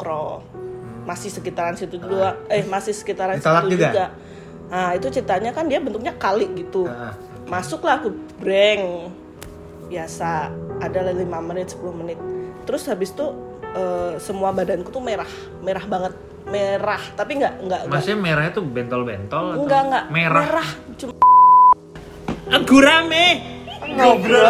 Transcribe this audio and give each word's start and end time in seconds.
Cokro 0.00 0.60
masih 1.04 1.32
sekitaran 1.32 1.74
situ 1.74 1.96
dulu 1.96 2.20
eh 2.48 2.62
masih 2.68 2.92
sekitaran 2.92 3.40
Ditolak 3.40 3.66
situ 3.66 3.80
juga? 3.80 4.12
nah 4.70 4.94
itu 4.94 5.10
ceritanya 5.10 5.50
kan 5.50 5.66
dia 5.66 5.82
bentuknya 5.82 6.14
kali 6.14 6.46
gitu. 6.54 6.86
Ah. 6.86 7.10
masuklah 7.50 7.98
ke 7.98 8.08
breng. 8.38 9.10
Biasa 9.90 10.54
ada 10.78 11.10
5 11.10 11.26
menit 11.42 11.74
10 11.74 11.82
menit. 11.98 12.18
Terus 12.62 12.86
habis 12.86 13.10
itu 13.10 13.26
eh, 13.74 14.14
semua 14.22 14.54
badanku 14.54 14.94
tuh 14.94 15.02
merah. 15.02 15.26
Merah 15.58 15.82
banget. 15.90 16.14
Merah. 16.46 17.02
Tapi 17.18 17.42
nggak 17.42 17.54
nggak 17.66 17.80
Maksudnya 17.90 18.18
merahnya 18.22 18.52
tuh 18.54 18.62
bentol-bentol 18.62 19.66
nggak 19.66 19.82
nggak. 19.90 20.04
merah? 20.14 20.42
merah. 20.46 20.68
Cuma 20.94 21.12
Gurame. 22.62 23.26
ngobrol. 23.90 24.46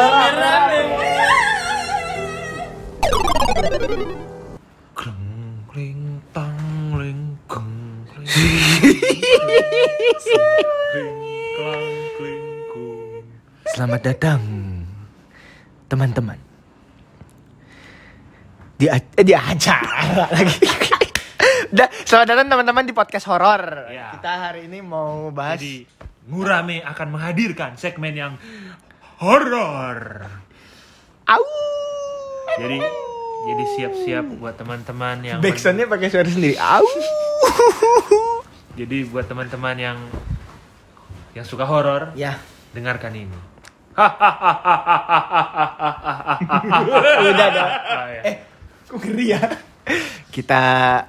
Kleng 3.57 4.29
Selamat 13.71 14.01
datang 14.01 14.41
teman-teman 15.89 16.39
di 18.81 18.89
a- 18.89 18.97
eh, 18.97 19.25
di 19.25 19.35
acara 19.37 20.25
lagi. 20.35 20.57
Udah, 21.71 21.89
selamat 22.03 22.27
datang 22.33 22.49
teman-teman 22.49 22.85
di 22.89 22.95
podcast 22.97 23.29
horor. 23.29 23.93
Ya. 23.93 24.17
Kita 24.17 24.33
hari 24.49 24.67
ini 24.67 24.81
mau 24.81 25.29
bahas 25.31 25.61
Jadi 25.61 25.85
Ngurame 26.31 26.81
akan 26.81 27.07
menghadirkan 27.13 27.77
segmen 27.77 28.17
yang 28.17 28.33
horor. 29.21 30.25
Au. 31.29 31.45
Jadi 32.57 32.79
jadi 33.41 33.65
siap-siap 33.77 34.25
buat 34.41 34.57
teman-teman 34.57 35.17
yang 35.25 35.39
Backsoundnya 35.45 35.89
pakai 35.89 36.09
suara 36.09 36.29
sendiri. 36.29 36.57
Au. 36.57 36.85
Jadi 38.81 39.05
buat 39.13 39.29
teman-teman 39.29 39.77
yang 39.77 39.99
yang 41.37 41.45
suka 41.45 41.69
horor, 41.69 42.17
ya, 42.17 42.41
dengarkan 42.73 43.13
ini. 43.13 43.37
udah. 47.29 47.49
Ah, 47.93 48.09
ya. 48.09 48.23
Eh, 48.25 48.37
kok 48.89 49.05
ngeri 49.05 49.37
ya? 49.37 49.41
Kita 50.33 50.63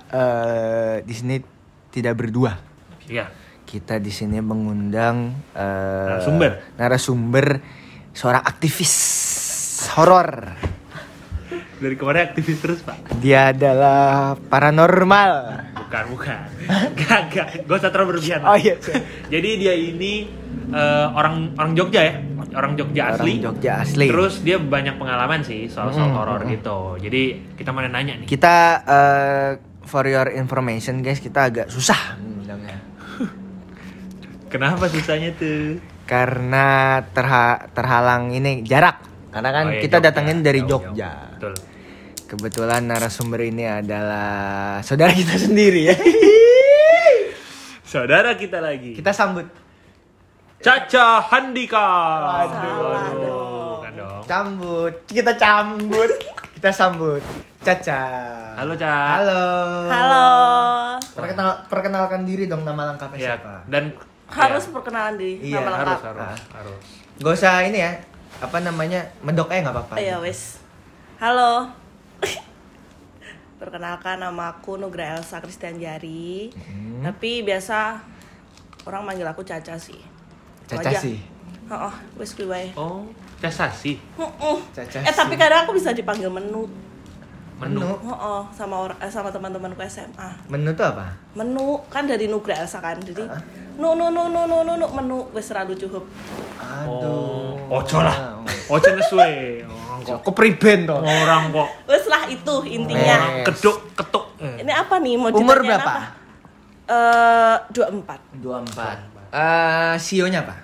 eh, 0.04 0.96
di 1.08 1.14
sini 1.16 1.40
tidak 1.88 2.20
berdua. 2.20 2.60
Iya. 3.08 3.32
Kita 3.64 4.04
di 4.04 4.12
sini 4.12 4.44
mengundang 4.44 5.32
eh, 5.56 6.12
Narasumber. 6.12 6.76
narasumber 6.76 7.48
seorang 8.12 8.44
aktivis 8.44 8.94
horor. 9.96 10.60
Dari 11.80 11.96
kemarin 11.96 12.36
aktivis 12.36 12.60
terus, 12.60 12.84
Pak. 12.84 13.16
Dia 13.24 13.56
adalah 13.56 14.36
paranormal. 14.36 15.71
Bukan, 15.92 16.06
bukan. 16.08 16.40
Gak, 16.96 17.22
gak. 17.30 17.48
Gak 17.68 17.76
usah 17.78 17.92
terlalu 17.92 18.16
berlebihan. 18.16 18.40
Oh 18.42 18.56
iya. 18.56 18.80
Jadi 19.28 19.50
dia 19.58 19.76
ini 19.76 20.24
eh, 20.72 21.08
orang 21.12 21.52
orang 21.54 21.76
Jogja 21.76 22.00
ya, 22.02 22.16
orang 22.54 22.74
Jogja 22.74 23.12
Orang 23.12 23.20
asli. 23.20 23.34
Jogja 23.38 23.72
asli. 23.84 24.08
Terus 24.08 24.40
dia 24.40 24.56
banyak 24.56 24.96
pengalaman 24.96 25.44
sih 25.44 25.68
soal-soal 25.68 26.08
Hmm, 26.08 26.16
horor 26.16 26.42
hmm. 26.42 26.52
gitu. 26.54 26.80
Jadi 26.98 27.22
kita 27.60 27.70
mau 27.70 27.84
nanya 27.84 28.16
nih. 28.16 28.24
Kita 28.24 28.56
eh, 28.82 29.50
for 29.84 30.08
your 30.08 30.32
information 30.32 31.00
guys, 31.00 31.20
kita 31.20 31.52
agak 31.52 31.68
susah. 31.68 32.16
Kenapa 34.48 34.88
susahnya 34.88 35.32
tuh? 35.34 35.80
Karena 36.04 36.68
terha- 37.10 37.72
terhalang 37.72 38.32
ini 38.32 38.64
jarak. 38.64 39.00
Karena 39.28 39.50
kan 39.50 39.64
Oh, 39.66 39.72
iya, 39.72 39.80
kita 39.80 39.98
Jogja. 39.98 40.08
datangin 40.08 40.38
dari 40.40 40.60
Jauh, 40.62 40.72
Jogja. 40.84 40.92
jauh. 40.92 41.32
Betul. 41.34 41.54
Kebetulan 42.32 42.88
narasumber 42.88 43.44
ini 43.44 43.68
adalah 43.68 44.80
saudara 44.80 45.12
kita 45.12 45.36
sendiri 45.36 45.92
ya. 45.92 45.96
Saudara 47.84 48.40
kita 48.40 48.64
lagi. 48.64 48.96
kita 48.96 49.12
sambut. 49.12 49.44
Caca 50.64 51.20
Handika. 51.28 51.88
Bukan 52.48 53.92
dong. 54.00 54.24
Cambut. 54.24 54.94
Kita 55.04 55.36
cambut. 55.36 56.08
kita 56.56 56.72
sambut. 56.72 57.20
Caca. 57.60 58.00
Halo, 58.56 58.80
Ca. 58.80 58.96
Halo. 59.20 59.44
halo 59.92 60.26
Perkenal, 61.12 61.68
perkenalkan 61.68 62.24
diri 62.24 62.48
dong 62.48 62.64
nama 62.64 62.96
lengkapnya 62.96 63.20
Ya, 63.20 63.28
siapa? 63.36 63.68
dan 63.68 63.92
harus 64.32 64.64
ya, 64.64 64.72
perkenalan 64.72 65.16
diri 65.20 65.36
Iya, 65.44 65.60
nama 65.60 65.76
harus 65.76 66.00
lengkap 66.00 66.16
harus 66.16 66.24
Ah. 66.24 66.38
harus. 66.56 66.84
Gak 67.20 67.34
usah 67.36 67.54
ini 67.68 67.80
ya. 67.84 67.92
Apa 68.40 68.58
namanya? 68.64 69.04
Medok 69.20 69.52
aja 69.52 69.68
nggak 69.68 69.76
apa-apa. 69.76 69.94
Ayo 70.00 70.24
wes. 70.24 70.64
Halo. 71.20 71.81
Perkenalkan 73.62 74.18
nama 74.18 74.58
aku 74.58 74.74
Nugra 74.82 75.18
Elsa 75.18 75.38
Christian 75.38 75.78
Jari. 75.78 76.50
Hmm. 76.50 77.06
Tapi 77.06 77.46
biasa 77.46 78.02
orang 78.90 79.06
manggil 79.06 79.28
aku 79.30 79.46
Caca 79.46 79.78
sih. 79.78 80.02
Caca 80.66 80.90
sih. 80.98 81.22
Heeh, 81.70 81.94
wes 82.18 82.34
kuwi 82.34 82.50
wae. 82.50 82.68
Oh, 82.74 83.06
casasi. 83.38 84.02
Heeh. 84.18 84.58
Caca 84.74 84.98
Eh 85.06 85.14
tapi 85.14 85.38
sih. 85.38 85.40
kadang 85.40 85.64
aku 85.64 85.78
bisa 85.78 85.94
dipanggil 85.94 86.34
Menu. 86.34 86.66
Menu. 87.62 87.80
Menu. 87.86 87.90
Heeh, 88.02 88.42
sama 88.50 88.90
orang 88.90 88.98
eh, 88.98 89.12
sama 89.14 89.30
teman-temanku 89.30 89.78
SMA. 89.86 90.30
Menu 90.50 90.74
tuh 90.74 90.90
apa? 90.90 91.14
Menu 91.38 91.86
kan 91.94 92.10
dari 92.10 92.26
Nugra 92.26 92.58
Elsa 92.58 92.82
kan. 92.82 92.98
Jadi 92.98 93.22
nu 93.78 93.94
nu 93.94 94.10
nu 94.10 94.26
nu 94.28 94.50
nu 94.50 94.66
nu, 94.66 94.74
nu 94.74 94.88
menu 94.90 95.18
wes 95.38 95.46
selalu 95.54 95.78
cukup. 95.78 96.02
Aduh. 96.58 97.62
Oh, 97.70 97.78
ojo 97.78 98.02
lah. 98.02 98.42
Ojo 98.72 98.90
nesuwe. 98.96 99.32
Orang 99.68 100.00
kok 100.02 100.18
Kok 100.24 100.34
priben 100.34 100.80
toh? 100.88 101.04
orang 101.04 101.52
kok 101.52 101.68
Wes 101.86 102.06
lah 102.08 102.24
itu 102.26 102.56
intinya. 102.66 103.16
Orang 103.20 103.34
keduk 103.46 103.78
ketuk. 103.94 104.26
Eh. 104.40 104.64
Ini 104.64 104.72
apa 104.72 104.96
nih 104.98 105.14
mau 105.16 105.30
Umur 105.30 105.60
berapa? 105.60 105.84
apa? 105.84 105.96
Eh, 106.88 107.58
24. 107.72 108.40
24. 108.40 109.32
Eh, 109.32 109.96
sionya 110.00 110.44
apa? 110.44 110.56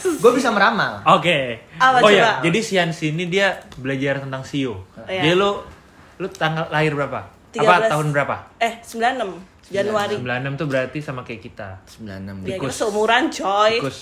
Gue 0.00 0.32
bisa 0.32 0.48
meramal. 0.48 1.04
Oke. 1.06 1.68
Apa 1.76 2.00
oh 2.00 2.08
coba? 2.08 2.16
ya, 2.16 2.30
jadi 2.40 2.58
Sian 2.60 2.90
sini 2.90 3.28
dia 3.28 3.60
belajar 3.76 4.20
tentang 4.20 4.40
sio. 4.42 4.88
Iya. 5.04 5.28
Jadi 5.28 5.36
lu 5.36 5.60
lu 6.16 6.26
tanggal 6.28 6.68
lahir 6.68 6.92
berapa? 6.92 7.28
13. 7.52 7.60
Apa 7.60 7.74
tahun 7.88 8.06
berapa? 8.10 8.36
Eh, 8.56 8.80
96 8.80 9.40
Januari. 9.70 10.14
96 10.16 10.56
tuh 10.56 10.66
berarti 10.66 10.98
sama 11.00 11.20
kayak 11.22 11.42
kita. 11.42 11.68
96. 12.00 12.44
Ya, 12.44 12.56
Tikus. 12.56 12.60
kita 12.66 12.74
seumuran 12.74 13.22
coy. 13.28 13.72
Tikus. 13.78 13.98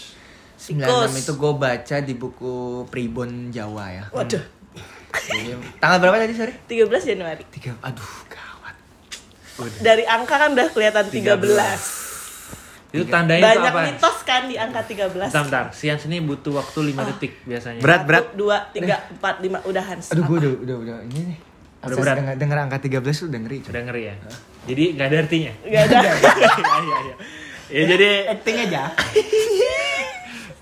96 0.59 1.23
itu 1.23 1.33
gue 1.39 1.53
baca 1.55 1.97
di 2.03 2.15
buku 2.19 2.55
Pribon 2.91 3.55
Jawa 3.55 3.87
ya. 3.95 4.05
Waduh. 4.11 4.43
Jadi, 5.09 5.55
tanggal 5.81 5.99
berapa 6.03 6.17
tadi 6.21 6.35
sorry? 6.35 6.55
13 6.67 7.11
Januari. 7.15 7.43
Tiga. 7.49 7.73
Aduh, 7.81 8.13
gawat. 8.29 8.75
Dari 9.81 10.05
angka 10.05 10.35
kan 10.37 10.53
udah 10.53 10.69
kelihatan 10.75 11.07
13. 11.09 11.39
Itu 12.89 13.05
tandanya 13.13 13.53
itu 13.53 13.61
Banyak 13.61 13.73
apa? 13.73 13.81
mitos 13.85 14.19
kan 14.25 14.43
di 14.49 14.57
angka 14.59 14.81
13. 14.85 15.13
Bentar, 15.13 15.43
bentar. 15.45 15.65
Sian 15.77 15.97
sini 16.01 16.19
butuh 16.25 16.57
waktu 16.59 16.93
5 16.93 17.09
detik 17.15 17.33
biasanya. 17.47 17.81
Berat, 17.81 18.03
berat. 18.09 18.25
2 18.35 18.75
3 18.75 19.21
4 19.21 19.45
5 19.45 19.71
udahan. 19.71 19.99
Aduh, 20.13 20.23
gue 20.27 20.37
udah, 20.43 20.53
udah, 20.65 20.77
udah. 20.83 20.97
Ini 21.07 21.21
nih. 21.33 21.39
Udah 21.87 21.97
berat. 21.97 22.17
Denger, 22.19 22.35
denger 22.37 22.59
angka 22.67 22.79
13 22.83 23.29
udah 23.31 23.39
ngeri. 23.47 23.59
Udah 23.69 23.83
ngeri 23.87 24.03
ya. 24.03 24.15
Jadi 24.69 24.85
nggak 24.99 25.07
ada 25.07 25.17
artinya. 25.23 25.53
Nggak 25.65 25.83
ada. 25.87 25.99
Iya, 26.09 26.77
iya, 26.85 26.99
iya. 27.05 27.17
Ya 27.69 27.83
jadi 27.85 28.09
Acting 28.33 28.57
aja. 28.65 28.83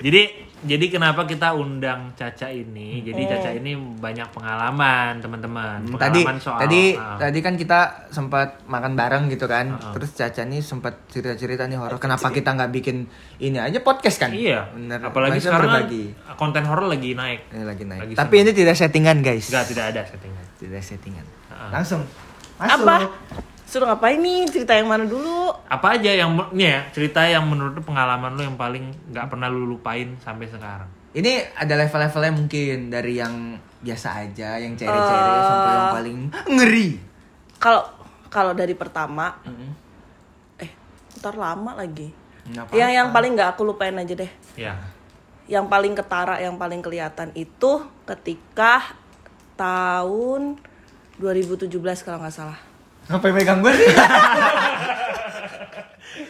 jadi 0.07 0.47
jadi 0.67 0.87
kenapa 0.89 1.29
kita 1.29 1.53
undang 1.53 2.17
Caca 2.17 2.49
ini? 2.49 3.05
Jadi 3.05 3.23
Caca 3.29 3.51
ini 3.53 3.77
banyak 3.77 4.25
pengalaman, 4.33 5.21
teman-teman. 5.21 5.85
Hmm, 5.85 5.99
tadi 6.01 6.25
Pengalaman 6.25 6.39
soal 6.41 6.59
tadi 6.65 6.83
ah. 6.97 7.19
tadi 7.21 7.39
kan 7.45 7.55
kita 7.61 8.09
sempat 8.09 8.65
makan 8.65 8.97
bareng 8.97 9.29
gitu 9.29 9.45
kan. 9.45 9.77
Ah. 9.77 9.93
Terus 9.93 10.17
Caca 10.17 10.43
nih 10.49 10.65
sempat 10.65 11.11
cerita-cerita 11.13 11.69
nih 11.69 11.77
horor. 11.77 11.99
Kenapa 11.99 12.33
kita 12.33 12.55
nggak 12.55 12.71
bikin 12.73 13.05
ini 13.43 13.59
aja 13.59 13.83
podcast 13.85 14.17
kan? 14.17 14.31
Iya. 14.33 14.73
Bener. 14.73 15.03
Apalagi 15.03 15.43
Maksudnya 15.43 15.53
sekarang 15.53 15.69
kan 15.69 15.83
berbagi. 15.85 16.05
konten 16.39 16.63
horor 16.65 16.87
lagi 16.89 17.11
naik. 17.13 17.41
Ini 17.53 17.65
lagi 17.67 17.85
naik. 17.85 18.01
Lagi 18.07 18.15
Tapi 18.15 18.35
ini 18.41 18.51
tidak 18.57 18.75
settingan 18.79 19.17
guys. 19.21 19.47
Enggak, 19.51 19.65
tidak 19.75 19.85
ada 19.93 20.03
settingan. 20.07 20.45
Tidak 20.57 20.83
settingan. 20.83 21.27
Ah. 21.53 21.71
Langsung. 21.75 22.03
Masuk. 22.57 22.87
Apa? 22.87 22.97
Suruh 23.77 23.93
ngapain 23.93 24.17
nih? 24.17 24.49
Cerita 24.49 24.73
yang 24.73 24.89
mana 24.89 25.05
dulu? 25.05 25.53
Apa 25.69 26.01
aja 26.01 26.09
yang 26.09 26.33
nih 26.49 26.65
ya, 26.65 26.81
cerita 26.89 27.21
yang 27.29 27.45
menurut 27.45 27.77
pengalaman 27.85 28.33
lu 28.33 28.41
yang 28.41 28.57
paling 28.57 28.89
nggak 29.13 29.29
pernah 29.29 29.53
lu 29.53 29.69
lupain 29.69 30.17
sampai 30.17 30.49
sekarang? 30.49 30.89
Ini 31.13 31.53
ada 31.53 31.77
level-levelnya 31.77 32.33
mungkin 32.33 32.89
dari 32.89 33.21
yang 33.21 33.53
biasa 33.85 34.25
aja, 34.25 34.57
yang 34.57 34.73
cere-cere 34.73 34.97
Eh. 35.29 35.45
sampai 35.45 35.71
yang 35.71 35.93
paling 35.93 36.19
ngeri. 36.49 36.89
Kalau 37.61 37.85
kalau 38.33 38.57
dari 38.57 38.73
pertama, 38.73 39.37
Mm-mm. 39.45 39.71
eh, 40.57 40.73
ntar 41.21 41.37
lama 41.37 41.77
lagi. 41.77 42.09
Nggak 42.49 42.73
Yang 42.73 42.91
yang 42.91 43.05
apa-apa. 43.05 43.17
paling 43.21 43.31
nggak 43.37 43.49
aku 43.53 43.63
lupain 43.63 43.93
aja 43.93 44.15
deh. 44.17 44.33
Ya. 44.57 44.73
Yang 45.45 45.69
paling 45.69 45.93
ketara, 45.93 46.41
yang 46.41 46.57
paling 46.57 46.81
kelihatan 46.81 47.29
itu 47.37 47.85
ketika 48.09 48.97
tahun 49.53 50.57
2017 51.21 51.69
kalau 52.01 52.25
nggak 52.25 52.33
salah. 52.33 52.57
Ngapain 53.07 53.33
megang 53.33 53.59
gue 53.61 53.73
sih? 53.73 53.87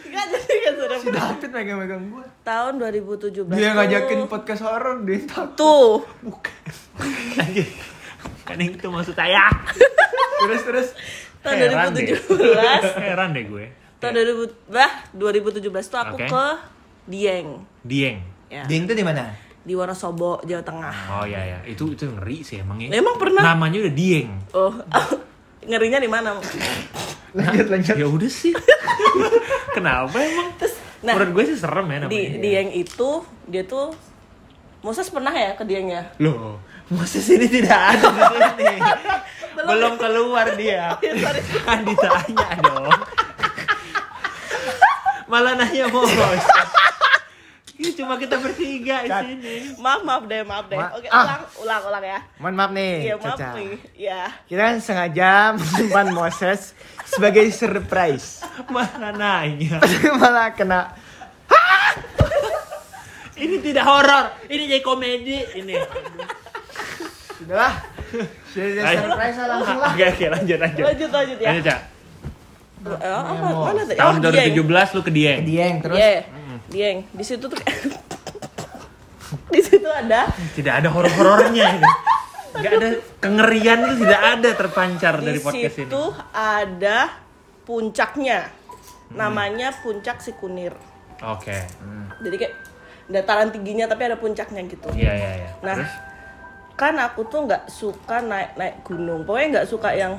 Enggak 0.07 0.25
jadi 0.29 0.55
kan 0.59 0.73
sudah 0.75 0.97
si 0.97 1.07
David 1.09 1.49
megang-megang 1.49 2.03
gue. 2.07 2.25
tahun 2.41 2.73
2017 2.77 3.49
Dia 3.49 3.67
tuh- 3.67 3.75
ngajakin 3.75 4.19
podcast 4.25 4.61
horor 4.61 4.95
dia 5.01 5.19
takut. 5.23 5.55
tuh 5.55 5.93
Anjir. 7.35 7.67
kan 8.43 8.57
itu 8.57 8.87
maksud 8.87 9.13
saya. 9.13 9.45
Terus 10.39 10.61
terus. 10.63 10.87
tahun 11.39 11.57
Heran 11.65 11.91
deh. 11.91 12.05
2017 12.13 13.03
Heran 13.03 13.29
deh 13.31 13.45
gue. 13.45 13.65
tahun 13.97 14.13
2000 14.13 14.69
bah 14.69 14.91
2017 15.11 15.63
tuh 15.83 15.99
aku 15.99 16.17
ke 16.19 16.45
Dieng 17.07 17.65
Dieng. 17.81 18.17
ya 18.45 18.61
Ding 18.63 18.83
tuh 18.83 18.93
di 18.93 19.01
mana? 19.01 19.33
di 19.59 19.73
Wonosobo 19.73 20.39
Jawa 20.41 20.61
Tengah 20.61 20.95
Oh 21.11 21.25
iya 21.25 21.43
ya, 21.45 21.59
itu 21.65 21.83
itu 21.89 22.07
ngeri 22.07 22.39
sih 22.39 22.57
emang 22.57 22.79
ya. 22.79 22.87
Emang 22.93 23.15
pernah? 23.15 23.43
Namanya 23.45 23.81
udah 23.81 23.93
Dieng. 23.93 24.29
oh 24.53 24.71
ngerinya 25.67 25.99
di 25.99 26.09
mana 26.09 26.39
Lanjut 27.35 27.67
lanjut. 27.69 27.95
Ya 27.99 28.07
udah 28.07 28.31
sih. 28.31 28.55
Kenapa 29.75 30.15
emang? 30.17 30.49
nah, 31.05 31.13
Menurut 31.13 31.31
gue 31.37 31.43
sih 31.53 31.57
serem 31.59 31.85
ya 31.85 31.97
namanya. 32.01 32.09
di 32.09 32.39
Dieng 32.41 32.69
itu 32.73 33.09
dia 33.45 33.61
tuh 33.67 33.93
Moses 34.81 35.11
pernah 35.11 35.29
ya 35.29 35.53
ke 35.53 35.61
Dieng 35.67 35.91
ya 35.91 36.09
Loh, 36.17 36.57
Moses 36.89 37.27
ini 37.29 37.45
tidak 37.45 37.77
ada 37.93 38.07
di 38.09 38.23
sini. 38.31 38.75
Belum 39.67 39.93
keluar 39.97 40.53
dia. 40.55 40.95
ya, 41.05 41.13
sorry. 41.17 41.41
Kan 41.65 41.81
ditanya 41.83 42.47
dong. 42.63 42.93
Malah 45.27 45.53
nanya 45.59 45.85
Moses. 45.91 46.41
Ini 47.77 47.93
cuma 47.93 48.13
kita 48.15 48.35
bertiga 48.35 48.95
di 48.99 49.09
sini. 49.11 49.55
maaf 49.77 50.01
maaf 50.01 50.23
deh 50.25 50.41
maaf 50.41 50.65
deh 50.65 50.75
Ma- 50.75 50.91
oke 50.91 51.05
ah. 51.07 51.21
ulang 51.21 51.41
ulang 51.59 51.81
ulang 51.87 52.03
ya 52.07 52.19
Mohon 52.37 52.55
maaf 52.55 52.71
nih, 52.71 52.93
iya 52.99 53.15
maaf 53.15 53.37
Caca. 53.37 53.49
nih 53.53 53.69
ya 53.95 54.21
Kita 54.43 54.61
kan 54.63 54.75
sengaja 54.79 55.29
menyimpan 55.55 56.07
Moses 56.11 56.73
sebagai 57.05 57.45
surprise. 57.49 58.41
Malah 58.67 59.13
nanya. 59.13 59.77
Malah 60.19 60.51
kena 60.51 60.89
Ini 63.37 63.61
tidak 63.61 63.85
horor, 63.85 64.33
ini 64.47 64.65
jadi 64.65 64.81
komedi 64.81 65.37
ini. 65.55 65.77
Sudahlah. 67.31 67.73
Sudah 68.49 68.81
surprise 68.97 69.37
lah, 69.37 69.47
langsung 69.51 69.77
lah. 69.77 69.93
Oke, 69.93 70.03
oke, 70.07 70.25
lanjut 70.27 70.57
lanjut. 70.57 70.83
lanjut 70.83 71.09
lanjut 71.11 71.37
ya 71.37 71.47
Lanjut, 71.47 71.65
Cak. 71.67 71.79
Eh, 72.87 73.13
apa 73.13 73.33
mana 73.67 73.81
Tahun 73.85 74.15
Oh, 74.17 74.31
Dieng. 74.31 74.57
2017 74.57 74.95
lu 74.95 75.01
ke 75.03 75.11
Dieng. 75.11 75.39
Dieng 75.43 75.75
terus. 75.79 75.97
Iya, 75.97 76.09
Dieng. 76.67 77.07
Di 77.11 77.23
situ 77.23 77.47
tuh 77.47 77.59
di 79.53 79.61
situ 79.63 79.87
ada 79.87 80.31
Tidak 80.55 80.73
ada 80.83 80.89
horor-horornya 80.91 81.65
ini. 81.79 81.89
Gak 82.57 82.71
ada 82.73 82.89
kengerian 83.21 83.85
itu 83.85 83.95
tidak 84.01 84.21
ada 84.33 84.49
terpancar 84.57 85.21
di 85.21 85.29
dari 85.29 85.39
podcast 85.45 85.77
ini. 85.77 85.85
situ 85.85 86.03
ada 86.33 87.13
puncaknya. 87.69 88.49
Namanya 89.13 89.71
Puncak 89.77 90.19
Sikunir. 90.25 90.73
Oke. 91.21 91.53
Jadi 92.17 92.35
kayak 92.35 92.53
dataran 93.07 93.53
tingginya 93.53 93.85
tapi 93.85 94.09
ada 94.09 94.17
puncaknya 94.17 94.65
gitu. 94.67 94.89
Iya, 94.91 95.13
iya, 95.13 95.31
iya. 95.37 95.49
Nah, 95.63 95.75
Terus? 95.79 95.93
kan 96.75 96.93
aku 96.97 97.29
tuh 97.29 97.45
nggak 97.45 97.69
suka 97.69 98.25
naik 98.25 98.57
naik 98.57 98.75
gunung. 98.83 99.21
Pokoknya 99.23 99.61
nggak 99.61 99.69
suka 99.69 99.89
yang 99.93 100.17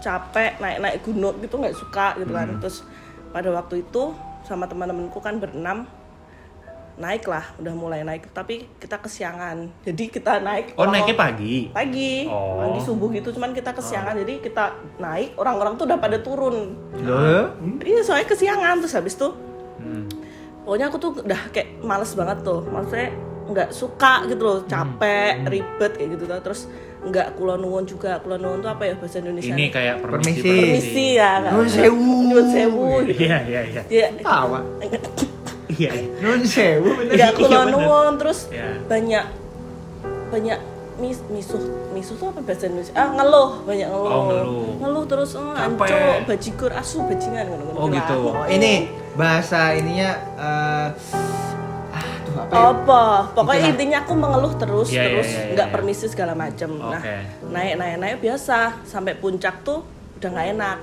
capek 0.00 0.56
naik 0.62 0.78
naik 0.78 0.96
gunung 1.04 1.36
gitu 1.42 1.54
nggak 1.58 1.76
suka 1.76 2.16
gitu 2.22 2.32
kan. 2.32 2.48
Hmm. 2.48 2.60
Terus 2.62 2.86
pada 3.34 3.48
waktu 3.50 3.82
itu 3.82 4.14
sama 4.42 4.64
teman-temanku 4.64 5.18
kan 5.18 5.36
berenam 5.36 5.84
naik 6.96 7.24
lah 7.24 7.40
udah 7.56 7.72
mulai 7.72 8.00
naik. 8.02 8.28
Tapi 8.28 8.68
kita 8.76 8.98
kesiangan. 8.98 9.72
Jadi 9.80 10.10
kita 10.10 10.36
naik 10.38 10.76
Oh, 10.76 10.84
naiknya 10.84 11.16
pagi. 11.16 11.70
pagi. 11.70 12.28
Oh. 12.28 12.60
pagi 12.60 12.80
subuh 12.82 13.08
gitu 13.10 13.32
cuman 13.32 13.50
kita 13.50 13.72
kesiangan. 13.72 14.14
Jadi 14.18 14.40
kita 14.40 14.64
naik 14.98 15.32
orang-orang 15.34 15.74
tuh 15.74 15.88
udah 15.88 15.96
pada 15.96 16.20
turun. 16.20 16.76
Loh? 16.98 17.56
iya 17.80 18.00
soalnya 18.00 18.28
kesiangan. 18.28 18.80
Terus 18.80 18.94
habis 18.94 19.16
tuh 19.16 19.32
Hmm. 19.80 20.04
pokoknya 20.60 20.92
aku 20.92 20.98
tuh 21.00 21.10
udah 21.24 21.40
kayak 21.48 21.80
males 21.80 22.12
banget 22.12 22.44
tuh. 22.44 22.60
Maksudnya 22.62 23.08
nggak 23.48 23.68
suka 23.72 24.28
gitu 24.28 24.42
loh. 24.44 24.58
Capek 24.62 25.48
ribet 25.48 25.92
kayak 25.94 26.08
gitu 26.14 26.24
tuh. 26.26 26.40
Terus 26.42 26.68
nggak 27.00 27.32
kulon 27.34 27.58
nuwun 27.58 27.84
juga 27.84 28.20
kulon 28.20 28.38
nuwun 28.38 28.58
tuh 28.60 28.70
apa 28.70 28.84
ya 28.84 28.94
bahasa 28.94 29.18
Indonesia 29.18 29.50
Ini 29.50 29.64
kayak 29.68 29.94
permisi. 30.00 30.36
Permisi. 30.36 30.50
permisi 30.52 31.06
ya 31.16 31.30
Nuwun 31.48 31.68
sewu. 31.68 32.12
Nuwun 32.28 32.46
sewu 32.46 32.86
gitu. 33.08 33.20
Iya, 33.24 33.38
iya, 33.42 33.60
iya. 33.64 33.82
ya 33.88 34.06
Tawa. 34.20 34.60
Iya. 34.78 35.00
iya. 35.70 35.90
Nun 36.18 36.42
sewu 36.44 36.88
bener. 36.94 37.14
nggak 37.16 37.30
Iya, 37.32 37.38
kulon 37.40 37.66
nuwun 37.70 38.12
terus 38.16 38.38
Iya. 38.48 38.68
banyak 38.84 39.24
banyak 40.28 40.58
mis 41.00 41.16
misuh 41.26 41.56
misuh 41.90 42.12
tuh 42.14 42.28
apa 42.28 42.44
bahasa 42.44 42.68
Indonesia 42.68 42.92
ah 42.92 43.08
ngeluh 43.10 43.64
banyak 43.64 43.88
ngeluh 43.88 44.12
Oh, 44.12 44.24
ngeluh. 44.76 45.04
terus 45.08 45.32
oh, 45.32 45.56
Capek. 45.56 45.88
anco 45.88 45.98
bajigur 46.28 46.70
asu 46.70 47.00
bajingan 47.02 47.48
ngono-ngono 47.48 47.78
Oh, 47.80 47.88
gitu. 47.88 48.18
Oh, 48.30 48.44
ini 48.46 48.72
bahasa 49.16 49.72
ininya 49.72 50.10
tuh 50.36 50.92
apa 52.32 52.52
ya? 52.52 52.62
apa 52.70 53.02
pokoknya 53.32 53.58
Itulah. 53.58 53.72
intinya 53.72 53.98
aku 54.00 54.12
mengeluh 54.14 54.54
terus 54.54 54.88
Iya, 54.88 54.96
iya, 54.96 55.04
terus 55.06 55.28
iya, 55.28 55.42
nggak 55.50 55.66
iya. 55.66 55.74
permisi 55.74 56.06
segala 56.06 56.32
macam 56.34 56.70
nah 56.74 56.96
Oke. 56.96 57.16
naik 57.48 57.74
naik 57.74 57.96
naik 57.96 58.16
biasa 58.20 58.58
sampai 58.82 59.12
puncak 59.14 59.60
tuh 59.60 59.80
udah 60.16 60.28
nggak 60.28 60.48
enak 60.52 60.78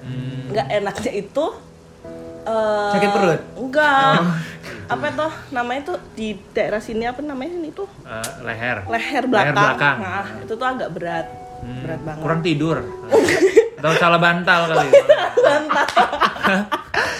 Hmm. 0.00 0.48
nggak 0.48 0.66
enaknya 0.72 1.12
itu 1.14 1.46
eh, 2.42 2.90
Sakit 2.90 3.10
perut? 3.12 3.40
enggak 3.54 4.16
apa 4.86 5.06
tuh 5.12 5.32
namanya 5.50 5.82
tuh 5.86 5.98
di 6.10 6.32
daerah 6.50 6.80
sini 6.80 7.04
apa 7.04 7.20
namanya 7.20 7.52
ini 7.54 7.68
tuh 7.70 7.84
Eh, 8.02 8.28
leher. 8.42 8.80
leher 8.82 9.24
belakang, 9.24 9.52
belakang. 9.54 9.96
nah 9.98 10.24
itu 10.40 10.52
tuh 10.52 10.66
agak 10.66 10.88
berat 10.90 11.26
Hmm, 11.60 11.84
berat 11.84 12.00
banget 12.00 12.22
Kurang 12.24 12.40
tidur. 12.40 12.76
Atau 13.76 13.92
salah 13.94 14.16
bantal 14.16 14.60
kali. 14.66 14.88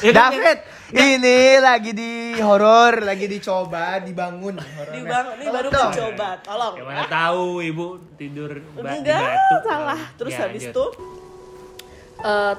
Ya 0.00 0.12
kan, 0.12 0.32
David, 0.32 0.58
ini 1.12 1.38
lagi 1.58 1.90
di 1.92 2.12
horor, 2.36 3.00
lagi 3.00 3.26
dicoba 3.26 3.98
dibangun 3.98 4.56
horornya. 4.56 4.90
di 4.90 5.00
bang 5.02 5.26
ini 5.34 5.44
baru 5.46 5.68
Tolong 5.68 5.72
dong. 5.72 5.90
mencoba 5.92 6.28
tolong 6.40 6.74
Ya 6.74 6.82
mana 6.84 7.04
tahu 7.06 7.44
ibu 7.60 7.86
tidur 8.16 8.50
enggak 8.76 9.22
batu. 9.22 9.56
salah 9.62 10.00
terus 10.14 10.32
Ya, 10.32 10.40
habis 10.42 10.62
itu 10.66 10.84
eh 12.20 12.54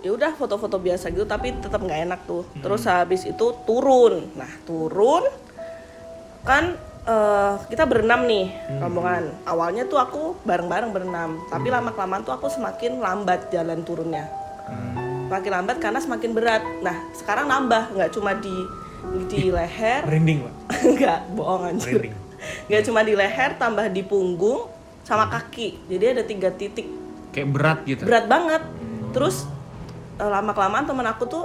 ya 0.00 0.10
udah 0.10 0.32
foto-foto 0.32 0.76
biasa 0.78 1.08
gitu 1.08 1.24
tapi 1.24 1.52
tetap 1.54 1.78
nggak 1.78 2.00
enak 2.04 2.20
tuh 2.24 2.44
Hmm. 2.46 2.60
terus 2.60 2.84
habis 2.84 3.24
itu 3.24 3.46
turun 3.64 4.28
nah 4.34 4.52
turun 4.62 5.24
kan 6.42 6.76
eh 7.02 7.54
kita 7.66 7.84
berenam 7.84 8.24
nih 8.24 8.48
Hmm. 8.48 8.80
rombongan 8.80 9.24
awalnya 9.44 9.84
tuh 9.84 9.96
aku 9.98 10.22
bareng-bareng 10.42 10.88
berenam 10.90 11.40
tapi 11.46 11.68
Hmm. 11.68 11.74
lama 11.74 11.90
kelamaan 11.90 12.22
tuh 12.22 12.32
aku 12.32 12.48
semakin 12.48 12.96
lambat 12.98 13.48
jalan 13.48 13.80
turunnya. 13.82 14.28
Semakin 15.34 15.50
lambat 15.50 15.76
karena 15.82 15.98
semakin 15.98 16.30
berat. 16.30 16.62
Nah 16.78 16.96
sekarang 17.10 17.50
nambah 17.50 17.90
nggak 17.90 18.10
cuma 18.14 18.38
di 18.38 18.54
di 19.26 19.50
leher. 19.50 20.06
merinding, 20.06 20.46
Pak. 20.46 20.54
nggak 20.94 21.18
bohong 21.34 21.62
anjir. 21.66 21.98
Merinding. 21.98 22.14
nggak 22.70 22.82
cuma 22.86 23.00
di 23.02 23.14
leher 23.18 23.50
tambah 23.58 23.86
di 23.90 24.02
punggung 24.06 24.70
sama 25.02 25.26
kaki. 25.26 25.90
Jadi 25.90 26.04
ada 26.06 26.22
tiga 26.22 26.54
titik. 26.54 26.86
Kayak 27.34 27.48
berat 27.50 27.78
gitu. 27.82 28.06
berat 28.06 28.30
banget. 28.30 28.62
Terus 29.10 29.50
lama 30.14 30.54
kelamaan 30.54 30.86
temen 30.86 31.02
aku 31.02 31.26
tuh 31.26 31.44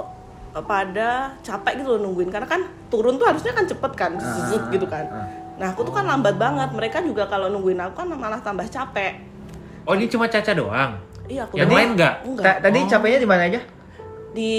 eh, 0.54 0.62
pada 0.62 1.34
capek 1.42 1.82
gitu 1.82 1.98
loh 1.98 2.06
nungguin. 2.06 2.30
Karena 2.30 2.46
kan 2.46 2.62
turun 2.86 3.18
tuh 3.18 3.26
harusnya 3.26 3.50
kan 3.50 3.66
cepet 3.66 3.92
kan 3.98 4.14
zzzz 4.14 4.70
gitu 4.70 4.86
kan. 4.86 5.06
nah 5.60 5.76
aku 5.76 5.82
tuh 5.82 5.92
kan 5.92 6.06
lambat 6.06 6.38
banget. 6.38 6.70
Mereka 6.70 7.02
juga 7.02 7.26
kalau 7.26 7.50
nungguin 7.50 7.82
aku 7.82 7.92
kan 7.98 8.06
malah 8.08 8.38
tambah 8.38 8.64
capek. 8.64 9.18
Oh, 9.82 9.92
ini 9.92 10.06
cuma 10.06 10.30
Caca 10.30 10.54
doang. 10.54 10.94
iya 11.26 11.44
aku 11.44 11.56
Yang 11.56 11.70
lain 11.70 11.88
nggak? 11.96 12.14
enggak 12.22 12.44
Ta- 12.44 12.58
Tadi 12.62 12.78
capeknya 12.86 13.18
di 13.18 13.28
mana 13.28 13.42
aja? 13.44 13.60
Di 14.30 14.54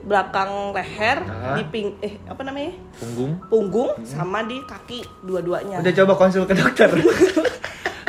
belakang 0.00 0.72
leher 0.72 1.18
Ah. 1.22 1.52
di 1.52 1.62
ping 1.64 2.00
eh 2.00 2.16
apa 2.24 2.40
namanya 2.40 2.72
Punggung. 2.94 3.32
punggung 3.46 3.90
sama 4.02 4.40
di 4.42 4.56
kaki 4.58 5.04
dua-duanya 5.20 5.78
Udah 5.78 5.92
coba 5.94 6.12
konsul 6.16 6.44
ke 6.44 6.54
dokter. 6.54 6.88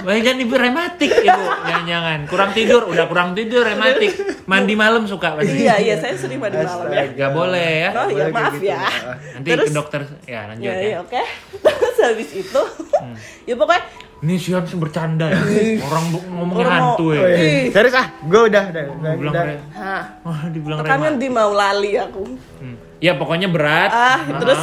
Banyak 0.04 0.36
ibu 0.38 0.52
rematik 0.54 1.16
ibu, 1.18 1.32
jangan-jangan 1.64 2.28
kurang 2.28 2.52
tidur, 2.52 2.84
udah 2.86 3.08
kurang 3.08 3.32
tidur 3.32 3.64
rematik, 3.64 4.12
mandi 4.44 4.76
malam 4.76 5.04
suka 5.04 5.32
pasti. 5.34 5.56
iya 5.58 5.80
iya 5.80 5.96
saya 5.96 6.12
sering 6.14 6.44
mandi 6.44 6.60
malam 6.60 6.92
ya 6.92 7.08
Gak 7.14 7.32
boleh 7.32 7.72
ya. 7.80 7.90
oh 7.96 8.08
iya 8.10 8.26
maaf 8.28 8.52
gitu. 8.54 8.68
ya 8.68 8.84
Ah. 8.84 9.16
Nanti 9.16 9.48
terus 9.50 9.64
ke 9.66 9.72
dokter 9.72 10.02
ya 10.26 10.40
lanjut 10.46 10.60
ya, 10.62 10.74
ya. 10.74 10.84
iya 10.84 10.98
oke 11.00 11.22
terus 11.80 11.98
habis 12.02 12.30
itu 12.34 12.62
Hmm. 12.94 13.16
ya 13.44 13.56
pokoknya 13.56 13.84
Ini 14.24 14.36
siap 14.38 14.64
sih 14.66 14.76
bercanda 14.76 15.28
ya. 15.28 15.36
Orang 15.84 16.04
ngomongin 16.32 16.56
Orang 16.58 16.72
mau- 16.74 16.96
hantu 16.96 17.06
ya. 17.10 17.20
Oh, 17.20 17.28
iya. 17.28 17.68
Serius 17.70 17.92
ah, 17.94 18.08
gue 18.18 18.42
udah 18.46 18.64
udah 18.66 18.84
udah. 18.90 19.12
Dibilang 19.12 19.34
udah. 19.34 19.44
Hah, 19.74 20.04
Wah, 20.24 20.42
dibilang 20.48 20.78
kan 20.80 20.96
rema. 20.98 21.20
di 21.20 21.28
mau 21.30 21.52
lali 21.52 21.92
aku 21.94 22.24
Hmm. 22.58 22.76
Ya 22.98 23.12
pokoknya 23.14 23.48
berat. 23.48 23.92
ah 23.92 24.16
Ah. 24.24 24.40
terus 24.40 24.62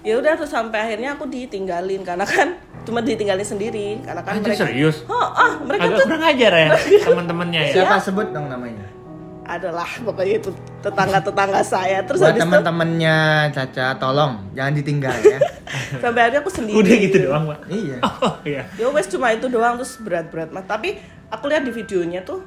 ya 0.00 0.16
udah 0.16 0.32
terus 0.34 0.48
sampai 0.48 0.78
akhirnya 0.82 1.12
aku 1.12 1.28
ditinggalin 1.28 2.00
karena 2.00 2.24
kan 2.24 2.56
cuma 2.82 2.98
ditinggalin 2.98 3.44
sendiri 3.44 4.00
karena 4.00 4.18
kan 4.18 4.32
Anjir 4.34 4.48
mereka 4.48 4.64
serius. 4.64 4.96
oh, 5.06 5.14
ah 5.30 5.60
mereka 5.60 5.84
Agak 5.84 5.94
tuh 5.94 6.04
kurang 6.08 6.24
ajar 6.24 6.52
ya 6.56 6.68
teman-temannya 7.06 7.60
ya. 7.62 7.72
Siapa 7.76 7.94
sebut 8.00 8.26
dong 8.28 8.48
namanya? 8.48 8.88
Adalah 9.44 9.88
pokoknya 9.98 10.34
itu 10.38 10.50
tetangga-tetangga 10.80 11.60
saya 11.60 11.98
terus 12.02 12.18
Buat 12.18 12.30
habis 12.30 12.38
itu 12.38 12.46
teman-temannya 12.46 13.16
Caca, 13.50 13.86
tolong 13.96 14.32
jangan 14.52 14.72
ditinggal 14.72 15.14
ya. 15.16 15.38
sampai 16.02 16.20
akhirnya 16.22 16.40
aku 16.40 16.52
sendiri 16.52 16.76
Udah 16.76 16.94
gitu 16.96 17.16
doang, 17.24 17.44
Pak. 17.46 17.60
iya. 17.68 17.98
Oh 18.22 18.34
iya. 18.42 18.62
ya 18.72 18.86
wes 18.88 19.06
cuma 19.06 19.30
itu 19.30 19.46
doang 19.46 19.76
terus 19.76 19.98
berat-berat 19.98 20.50
mas 20.50 20.62
tapi 20.62 20.98
aku 21.26 21.44
lihat 21.46 21.62
di 21.62 21.70
videonya 21.70 22.22
tuh 22.22 22.42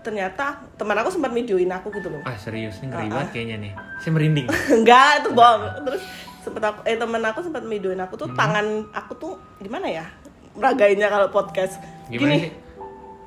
ternyata 0.00 0.58
teman 0.74 0.96
aku 0.96 1.10
sempat 1.10 1.30
videoin 1.30 1.70
aku 1.70 1.88
gitu 1.90 2.08
loh 2.08 2.22
Ah 2.22 2.34
serius 2.34 2.78
nih 2.78 2.90
ngeri 2.90 3.06
Ah, 3.06 3.10
banget 3.12 3.28
kayaknya 3.30 3.56
nih. 3.60 3.72
Saya 3.96 4.10
merinding. 4.10 4.46
enggak 4.76 5.10
itu 5.18 5.28
bohong 5.30 5.62
terus 5.80 6.02
sempet 6.38 6.58
aku 6.60 6.78
eh 6.82 6.96
temen 6.96 7.22
aku 7.22 7.38
sempat 7.40 7.62
videoin 7.62 8.00
aku 8.00 8.14
tuh 8.16 8.28
tangan 8.32 8.66
aku 8.90 9.12
tuh 9.14 9.32
gimana 9.56 9.86
ya 9.86 10.06
meragainnya 10.52 11.06
kalau 11.06 11.30
podcast 11.30 11.78
Gimana 12.06 12.18
gini 12.34 12.36
sih? 12.40 12.52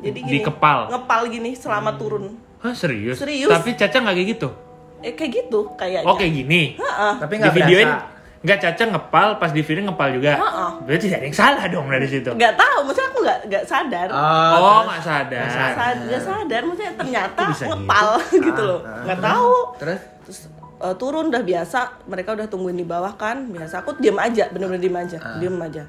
jadi 0.03 0.19
gini 0.19 0.33
Dikepal? 0.37 0.91
ngepal 0.91 1.21
gini 1.27 1.55
selama 1.55 1.95
turun 1.95 2.35
Hah 2.65 2.73
serius? 2.73 3.15
Serius. 3.15 3.45
Tapi 3.47 3.69
Caca 3.73 3.97
nggak 3.99 4.15
kayak 4.15 4.29
gitu? 4.31 4.49
eh 4.97 5.13
kayak 5.13 5.31
gitu 5.37 5.69
kayaknya 5.75 6.01
Oh 6.03 6.15
kayak 6.15 6.33
gini? 6.35 6.73
Heeh. 6.75 7.13
Tapi 7.15 7.33
nggak 7.37 7.53
videoin 7.53 7.85
berasa. 7.87 8.13
nggak 8.41 8.57
Caca 8.59 8.83
ngepal, 8.87 9.27
pas 9.37 9.49
di 9.49 9.61
video 9.61 9.81
ngepal 9.83 10.09
juga? 10.11 10.33
Heeh. 10.35 10.69
Berarti 10.81 11.03
tidak 11.03 11.17
ada 11.17 11.25
yang 11.25 11.37
salah 11.37 11.65
dong 11.67 11.85
dari 11.87 12.07
situ? 12.07 12.29
nggak 12.31 12.53
tahu 12.55 12.77
maksudnya 12.83 13.07
aku 13.07 13.19
nggak 13.21 13.39
nggak 13.45 13.63
sadar 13.63 14.07
Oh, 14.07 14.17
terus- 14.17 14.85
nggak 14.87 15.03
sadar. 15.03 15.39
nggak 15.39 15.53
sadar. 15.77 16.19
Sadar 16.19 16.61
maksudnya 16.63 16.93
ternyata 16.95 17.41
bisa 17.47 17.63
ngepal 17.67 18.07
gitu 18.49 18.61
loh 18.63 18.79
Ah, 18.81 19.01
nggak 19.03 19.19
tahu 19.19 19.53
Terus 19.77 19.99
terus 20.19 20.39
eh, 20.75 20.95
turun 20.95 21.25
udah 21.29 21.43
biasa 21.43 21.79
mereka 22.03 22.29
udah 22.31 22.47
tungguin 22.47 22.75
di 22.75 22.83
bawah 22.83 23.13
kan 23.13 23.45
biasa 23.47 23.75
aku 23.79 23.93
diem 23.95 24.17
aja 24.17 24.49
bener-bener 24.49 24.81
diem 24.81 24.97
aja 24.97 25.17
Ah. 25.19 25.37
diem 25.37 25.57
aja 25.59 25.83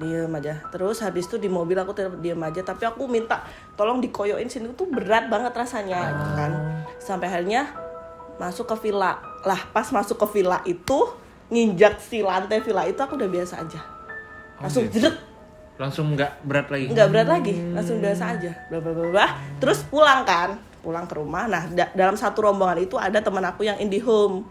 diem 0.00 0.32
aja. 0.32 0.64
Terus 0.72 1.04
habis 1.04 1.28
itu 1.28 1.36
di 1.36 1.46
mobil 1.46 1.76
aku 1.76 1.92
tetap 1.92 2.16
diem 2.18 2.40
aja. 2.40 2.64
Tapi 2.64 2.88
aku 2.88 3.04
minta 3.04 3.44
tolong 3.76 4.00
dikoyokin 4.00 4.48
sini 4.48 4.72
tuh 4.72 4.88
berat 4.88 5.28
banget 5.28 5.52
rasanya 5.52 6.00
gitu 6.16 6.32
kan. 6.34 6.50
Sampai 6.96 7.28
akhirnya 7.28 7.68
masuk 8.40 8.64
ke 8.64 8.88
villa. 8.88 9.20
Lah 9.44 9.60
pas 9.70 9.84
masuk 9.92 10.16
ke 10.16 10.40
villa 10.40 10.64
itu 10.64 10.98
nginjak 11.52 12.00
si 12.00 12.24
lantai 12.24 12.64
villa 12.64 12.88
itu 12.88 12.96
aku 12.96 13.20
udah 13.20 13.28
biasa 13.28 13.60
aja. 13.60 13.80
Langsung 14.58 14.88
gitu. 14.88 15.04
jeret 15.04 15.16
Langsung 15.80 16.12
nggak 16.12 16.44
berat 16.44 16.68
lagi? 16.68 16.84
nggak 16.92 17.08
berat 17.08 17.28
lagi. 17.28 17.54
Langsung 17.72 17.96
biasa 18.00 18.24
aja. 18.36 18.52
Bla 18.68 18.78
bla 18.80 18.92
bla 18.92 19.06
bla. 19.12 19.26
Terus 19.60 19.84
pulang 19.84 20.24
kan. 20.24 20.60
Pulang 20.80 21.04
ke 21.04 21.14
rumah. 21.16 21.44
Nah 21.44 21.68
da- 21.68 21.92
dalam 21.92 22.16
satu 22.16 22.44
rombongan 22.44 22.80
itu 22.80 22.96
ada 22.96 23.20
teman 23.20 23.44
aku 23.44 23.64
yang 23.68 23.76
indie 23.76 24.00
home 24.00 24.44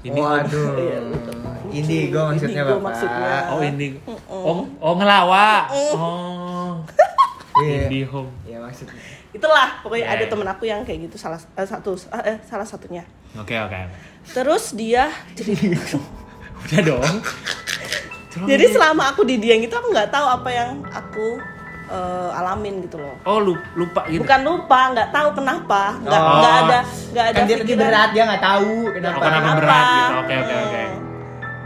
Ini 0.00 0.14
Waduh. 0.16 0.72
Iya, 0.78 0.98
betul. 1.04 1.34
Indigo 1.68 2.20
maksudnya 2.26 2.62
Indigo 2.62 2.74
Bapak. 2.74 2.84
maksudnya. 2.86 3.36
Oh 3.48 3.60
ini, 3.60 3.86
oh, 4.26 4.60
oh 4.78 4.92
ngelawak. 4.94 5.64
Oh, 5.70 6.80
Iya. 7.58 7.84
indie 7.84 8.06
home. 8.06 8.30
Iya 8.42 8.58
maksudnya. 8.60 8.94
itulah 9.28 9.82
pokoknya 9.82 10.06
Ya, 10.06 10.12
ada 10.14 10.24
ya. 10.24 10.30
temen 10.30 10.48
aku 10.48 10.64
yang 10.64 10.80
kayak 10.82 11.04
gitu 11.04 11.20
salah 11.20 11.36
eh, 11.36 11.62
satu 11.62 11.92
eh, 12.24 12.40
salah 12.40 12.64
satunya 12.64 13.04
Oke 13.36 13.52
oke. 13.54 13.76
terus 14.26 14.72
dia 14.72 15.12
jadi 15.36 15.52
Udah 16.64 16.80
dong. 16.80 17.14
jadi 18.46 18.64
selama 18.68 19.12
aku 19.12 19.22
di 19.22 19.36
Dieng 19.36 19.60
itu 19.60 19.70
aku 19.70 19.92
nggak 19.92 20.08
tahu 20.08 20.26
apa 20.32 20.48
yang 20.48 20.80
aku 20.88 21.36
eh, 21.88 22.30
alamin 22.34 22.74
gitu 22.82 22.96
loh 22.96 23.16
Oh 23.22 23.38
lu- 23.38 23.64
lupa 23.74 24.04
gitu. 24.06 24.20
bukan 24.20 24.40
lupa 24.42 24.80
nggak 24.92 25.08
tahu 25.08 25.28
kenapa 25.34 25.82
nggak 25.98 26.20
Oh. 26.20 26.36
nggak 26.38 26.54
ada 26.60 26.78
nggak 27.08 27.24
ada 27.24 27.34
Kan 27.34 27.44
dia 27.44 27.54
lagi 27.54 27.64
pikiran 27.64 27.80
berat 27.82 28.08
dia 28.10 28.22
nggak 28.24 28.44
tahu 28.44 28.72
kenapa. 28.90 29.16
Oh, 29.16 29.22
kenapa 29.22 29.48
berat 29.56 29.84
gitu. 29.88 30.12
Oke 30.14 30.34
oke 30.36 30.54
oke. 30.58 30.82
Hmm. 30.82 30.96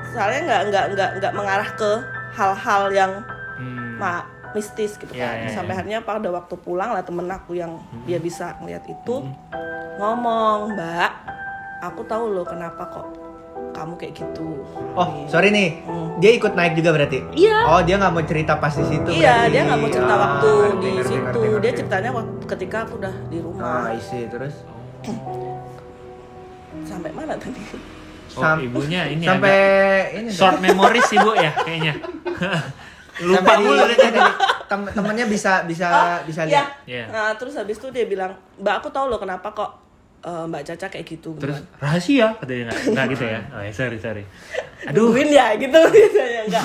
soalnya 0.09 0.41
nggak 0.43 0.61
nggak 0.69 0.85
nggak 0.93 1.11
nggak 1.17 1.33
mengarah 1.33 1.71
ke 1.73 1.91
hal-hal 2.33 2.83
yang 2.91 3.13
Hmm. 3.55 3.97
ma 3.97 4.13
mistis 4.53 4.95
gitu 4.95 5.09
Iya, 5.11 5.25
kan 5.25 5.37
iya, 5.39 5.49
sampai 5.51 5.73
iya. 5.73 5.77
akhirnya 5.79 5.99
pada 6.03 6.29
waktu 6.29 6.55
pulang 6.59 6.93
lah 6.93 7.01
temen 7.01 7.25
aku 7.27 7.53
yang 7.55 7.73
dia 8.05 8.19
bisa 8.19 8.53
ngeliat 8.59 8.85
itu 8.85 9.25
ngomong 9.95 10.73
mbak 10.73 11.11
aku 11.81 12.05
tahu 12.05 12.31
loh 12.31 12.45
kenapa 12.45 12.85
kok 12.87 13.07
kamu 13.73 13.93
kayak 13.97 14.13
gitu 14.15 14.49
Oh, 14.93 15.09
sorry 15.25 15.49
nih. 15.49 15.81
Dia 16.19 16.31
ikut 16.33 16.53
naik 16.53 16.77
juga 16.77 16.93
berarti? 16.93 17.25
Iya. 17.33 17.57
Oh, 17.67 17.81
dia 17.81 17.97
nggak 17.97 18.13
mau 18.13 18.21
cerita 18.23 18.53
pas 18.55 18.71
di 18.71 18.85
situ 18.85 19.09
iya 19.11 19.43
berarti. 19.43 19.51
dia 19.51 19.61
nggak 19.65 19.79
mau 19.79 19.89
cerita 19.89 20.13
Ah, 20.13 20.21
waktu 20.21 20.49
ngerti, 20.53 20.77
di 20.79 20.89
ngerti, 20.93 21.09
situ 21.09 21.19
ngerti, 21.19 21.41
dia 21.41 21.51
ngerti. 21.59 21.79
ceritanya 21.79 22.11
waktu 22.13 22.33
ketika 22.47 22.77
aku 22.83 22.95
udah 22.99 23.15
di 23.27 23.37
Ah, 23.37 23.43
rumah 23.43 23.89
isi 23.93 24.21
terus 24.27 24.55
sampai 26.85 27.11
mana 27.11 27.35
tadi 27.37 27.61
Oh, 28.33 28.41
Sam- 28.41 28.65
ibunya 28.65 29.05
ini 29.13 29.25
sampai 29.25 29.57
ini 30.17 30.29
short 30.29 30.57
memories 30.59 31.05
ibu 31.11 31.33
ya 31.35 31.53
kayaknya. 31.55 31.93
Lupa 33.29 33.61
mulu 33.61 33.85
tem 34.65 34.81
temennya 34.89 35.27
bisa 35.27 35.53
bisa 35.63 35.85
Oh, 35.85 36.19
bisa 36.25 36.43
iya. 36.43 36.65
lihat. 36.65 36.69
Iya. 36.85 37.05
nah 37.09 37.29
terus 37.33 37.53
habis 37.53 37.77
itu 37.77 37.89
dia 37.89 38.05
bilang 38.05 38.33
mbak 38.57 38.81
aku 38.81 38.89
tahu 38.89 39.09
loh 39.09 39.21
kenapa 39.21 39.53
kok 39.53 39.82
eh, 40.23 40.45
mbak 40.47 40.63
Caca 40.65 40.87
kayak 40.89 41.07
gitu 41.09 41.35
gitu 41.35 41.43
Terus 41.43 41.59
kan. 41.59 41.83
rahasia 41.83 42.27
katanya 42.37 42.63
nggak 42.67 42.81
nggak 42.89 43.07
gitu 43.11 43.25
ya? 43.27 43.41
Oh 43.55 43.61
ya 43.61 43.73
sorry 43.73 43.99
sorry. 43.99 44.25
Aduh, 44.89 45.09
Nungguin 45.09 45.31
ya 45.31 45.47
gitu 45.55 45.79
biasanya 45.95 46.41
enggak 46.47 46.65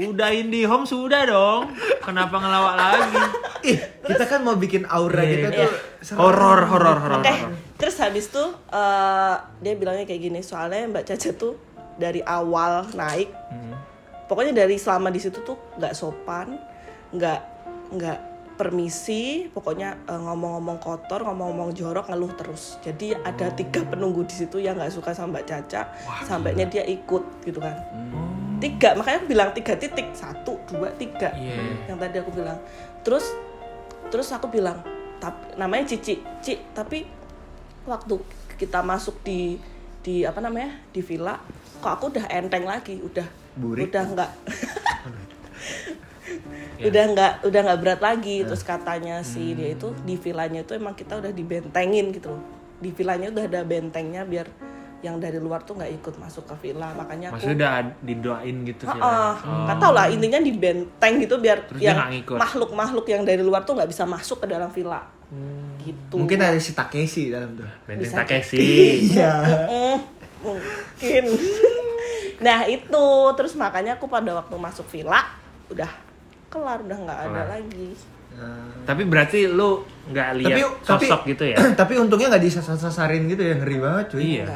udah 0.00 0.32
indie 0.32 0.64
home 0.64 0.84
sudah 0.84 1.28
dong. 1.28 1.76
Kenapa 2.00 2.32
ngelawak 2.34 2.74
lagi? 2.74 3.20
Ih, 3.66 3.78
kita 4.00 4.24
kan 4.24 4.40
mau 4.40 4.56
bikin 4.56 4.88
aura 4.88 5.20
Iya, 5.20 5.28
gitu 5.30 5.48
iya. 5.50 5.58
tuh. 5.60 5.72
Horor 6.16 6.64
horor 6.64 6.96
horor. 6.98 7.20
Oke, 7.20 7.28
horor. 7.28 7.52
terus 7.76 8.00
habis 8.00 8.24
itu 8.26 8.40
eh, 8.70 9.34
dia 9.60 9.74
bilangnya 9.76 10.08
kayak 10.08 10.22
gini, 10.22 10.40
soalnya 10.40 10.88
Mbak 10.88 11.04
Caca 11.04 11.30
tuh 11.34 11.52
dari 11.94 12.24
awal 12.24 12.88
naik, 12.94 13.28
Hmm. 13.52 13.76
pokoknya 14.24 14.56
dari 14.56 14.80
selama 14.80 15.12
di 15.12 15.20
situ 15.20 15.44
tuh 15.44 15.76
nggak 15.76 15.92
sopan, 15.92 16.56
nggak 17.12 17.40
nggak 17.92 18.18
permisi, 18.60 19.48
pokoknya 19.48 20.04
eh, 20.04 20.20
ngomong-ngomong 20.20 20.76
kotor, 20.84 21.24
ngomong-ngomong 21.24 21.72
jorok, 21.72 22.12
ngeluh 22.12 22.36
terus. 22.36 22.76
Jadi 22.84 23.16
ada 23.16 23.48
tiga 23.56 23.80
penunggu 23.88 24.28
di 24.28 24.36
situ 24.36 24.60
yang 24.60 24.76
nggak 24.76 24.92
suka 24.92 25.16
sama 25.16 25.40
Mbak 25.40 25.44
Caca, 25.48 25.88
sampainya 26.28 26.68
dia 26.68 26.84
ikut 26.84 27.24
gitu 27.48 27.56
kan. 27.56 27.72
Tiga, 28.60 28.92
makanya 28.92 29.24
aku 29.24 29.28
bilang 29.32 29.48
tiga 29.56 29.72
titik, 29.80 30.12
satu, 30.12 30.60
dua, 30.68 30.92
tiga. 31.00 31.32
Iya. 31.32 31.88
Yang 31.88 31.98
tadi 32.04 32.16
aku 32.20 32.30
bilang. 32.36 32.60
Terus 33.00 33.32
terus 34.12 34.28
aku 34.34 34.52
bilang 34.52 34.82
tapi 35.22 35.54
namanya 35.54 35.86
Cici 35.86 36.18
Ci 36.42 36.58
tapi 36.74 37.06
waktu 37.86 38.18
kita 38.58 38.82
masuk 38.82 39.22
di 39.22 39.56
di 40.02 40.26
apa 40.26 40.42
namanya 40.42 40.82
di 40.90 41.00
villa 41.00 41.38
kok 41.80 41.92
aku 41.96 42.04
udah 42.12 42.26
enteng 42.28 42.66
lagi 42.66 42.98
udah 42.98 43.24
Burik. 43.56 43.88
udah 43.88 44.04
nggak 44.10 44.30
Ya. 46.80 46.88
udah 46.88 47.04
nggak 47.12 47.32
udah 47.44 47.60
nggak 47.60 47.80
berat 47.84 48.00
lagi 48.00 48.40
terus 48.46 48.64
katanya 48.64 49.20
si 49.20 49.52
dia 49.52 49.76
itu 49.76 49.92
di 50.06 50.16
villanya 50.16 50.64
itu 50.64 50.72
emang 50.72 50.96
kita 50.96 51.20
udah 51.20 51.32
dibentengin 51.34 52.14
gitu 52.14 52.32
loh. 52.32 52.42
Di 52.80 52.88
villanya 52.94 53.28
udah 53.28 53.44
ada 53.44 53.60
bentengnya 53.66 54.24
biar 54.24 54.48
yang 55.00 55.16
dari 55.16 55.40
luar 55.40 55.64
tuh 55.64 55.80
nggak 55.80 55.92
ikut 55.96 56.14
masuk 56.20 56.44
ke 56.44 56.54
villa 56.68 56.92
makanya 56.92 57.32
aku 57.32 57.40
Maksudnya 57.40 57.56
udah 57.56 57.72
didoain 58.04 58.56
gitu 58.68 58.84
Heeh, 58.84 58.96
villanya? 59.00 59.64
nggak 59.64 59.78
tahu 59.80 59.92
lah 59.96 60.06
intinya 60.12 60.40
di 60.44 60.52
benteng 60.52 61.14
gitu 61.24 61.34
biar 61.40 61.58
Terus 61.72 61.80
yang 61.80 61.98
makhluk-makhluk 62.36 63.08
yang 63.08 63.24
dari 63.24 63.40
luar 63.40 63.64
tuh 63.64 63.80
nggak 63.80 63.88
bisa 63.88 64.04
masuk 64.04 64.44
ke 64.44 64.46
dalam 64.52 64.68
villa. 64.68 65.00
Gitu. 65.80 66.16
Mungkin 66.20 66.36
ada 66.36 66.60
si 66.60 66.76
Takeshi 66.76 67.32
dalam 67.32 67.56
tuh. 67.56 67.64
Benteng 67.88 68.04
Bisa 68.04 68.20
Takeshi. 68.20 68.60
Iya. 69.16 69.32
Mungkin. 70.44 71.24
Nah 72.40 72.64
itu. 72.64 73.04
Terus 73.36 73.52
makanya 73.52 74.00
aku 74.00 74.08
pada 74.08 74.32
waktu 74.32 74.56
masuk 74.56 74.88
villa 74.88 75.20
udah 75.68 75.92
kelar 76.50 76.78
udah 76.80 76.98
nggak 77.00 77.20
ada 77.24 77.42
lagi 77.48 77.94
Tapi 78.82 79.02
berarti 79.04 79.46
lu 79.46 79.80
nggak 80.06 80.28
lihat 80.34 80.50
tapi 80.50 80.62
tapi 80.82 81.06
sosok 81.06 81.20
gitu 81.26 81.44
ya? 81.46 81.56
tapi 81.80 81.92
untungnya 81.94 82.26
nggak 82.28 82.42
disasar-sasarin 82.42 83.26
gitu 83.26 83.42
ya 83.42 83.54
ngeri 83.54 83.76
banget 83.78 84.04
cuy. 84.10 84.20
Iya. 84.38 84.46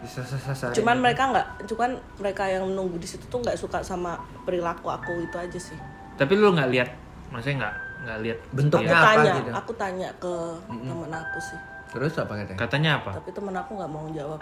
Disasar-sasarin. 0.00 0.76
cuman 0.76 0.96
mereka 0.98 1.22
nggak 1.28 1.46
cuman 1.66 1.90
mereka 2.16 2.42
yang 2.46 2.64
menunggu 2.64 2.96
di 2.96 3.06
situ 3.06 3.24
tuh 3.26 3.38
nggak 3.38 3.54
suka 3.54 3.80
sama 3.80 4.16
perilaku 4.42 4.88
aku 4.88 5.20
itu 5.20 5.36
aja 5.36 5.58
sih 5.58 5.76
Tapi 6.14 6.32
lu 6.34 6.52
nggak 6.52 6.68
lihat, 6.68 6.88
maksudnya 7.28 7.56
nggak 7.60 7.74
nggak 8.00 8.18
lihat 8.20 8.38
Bentuknya 8.50 8.90
aku 8.90 8.96
apa 8.96 9.08
tanya 9.10 9.32
gitu? 9.34 9.50
aku 9.54 9.72
tanya 9.74 10.08
ke 10.16 10.32
temen 10.68 11.10
aku 11.10 11.38
sih 11.42 11.58
Terus 11.90 12.12
apa 12.14 12.32
katanya? 12.34 12.58
Katanya 12.58 12.90
apa? 12.96 13.10
tapi 13.14 13.30
temen 13.30 13.54
aku 13.54 13.70
nggak 13.74 13.90
mau 13.90 14.06
jawab 14.10 14.40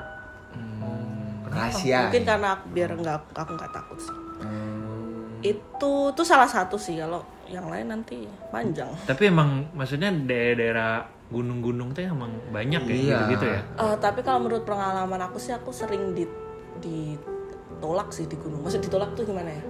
Hmm, 0.49 1.45
rahasia. 1.45 2.09
mungkin 2.09 2.23
karena 2.25 2.49
aku 2.53 2.67
biar 2.71 2.91
nggak 2.95 3.17
aku 3.33 3.51
nggak 3.53 3.71
takut 3.71 3.99
sih 4.01 4.17
Hmm. 4.39 4.98
Itu 5.41 5.93
tuh 6.11 6.23
salah 6.23 6.47
satu 6.47 6.75
sih 6.75 6.97
kalau 6.97 7.21
yang 7.47 7.67
lain 7.67 7.89
nanti 7.89 8.23
panjang 8.49 8.91
Tapi 9.05 9.23
emang 9.27 9.73
maksudnya 9.73 10.11
daerah-daerah 10.11 11.01
gunung-gunung 11.29 11.93
tuh 11.93 12.03
emang 12.03 12.33
banyak 12.49 12.83
ya 12.85 12.95
Iya. 12.95 13.19
gitu 13.31 13.47
ya. 13.47 13.61
Eh, 13.79 13.97
tapi 13.99 14.21
kalau 14.21 14.43
menurut 14.43 14.65
pengalaman 14.65 15.21
aku 15.23 15.37
sih 15.37 15.53
aku 15.53 15.69
sering 15.71 16.13
di 16.13 16.25
ditolak 16.79 18.09
sih 18.11 18.25
di 18.25 18.37
gunung 18.37 18.61
maksud 18.61 18.81
ditolak 18.81 19.13
tuh 19.13 19.25
gimana 19.25 19.51
ya 19.51 19.63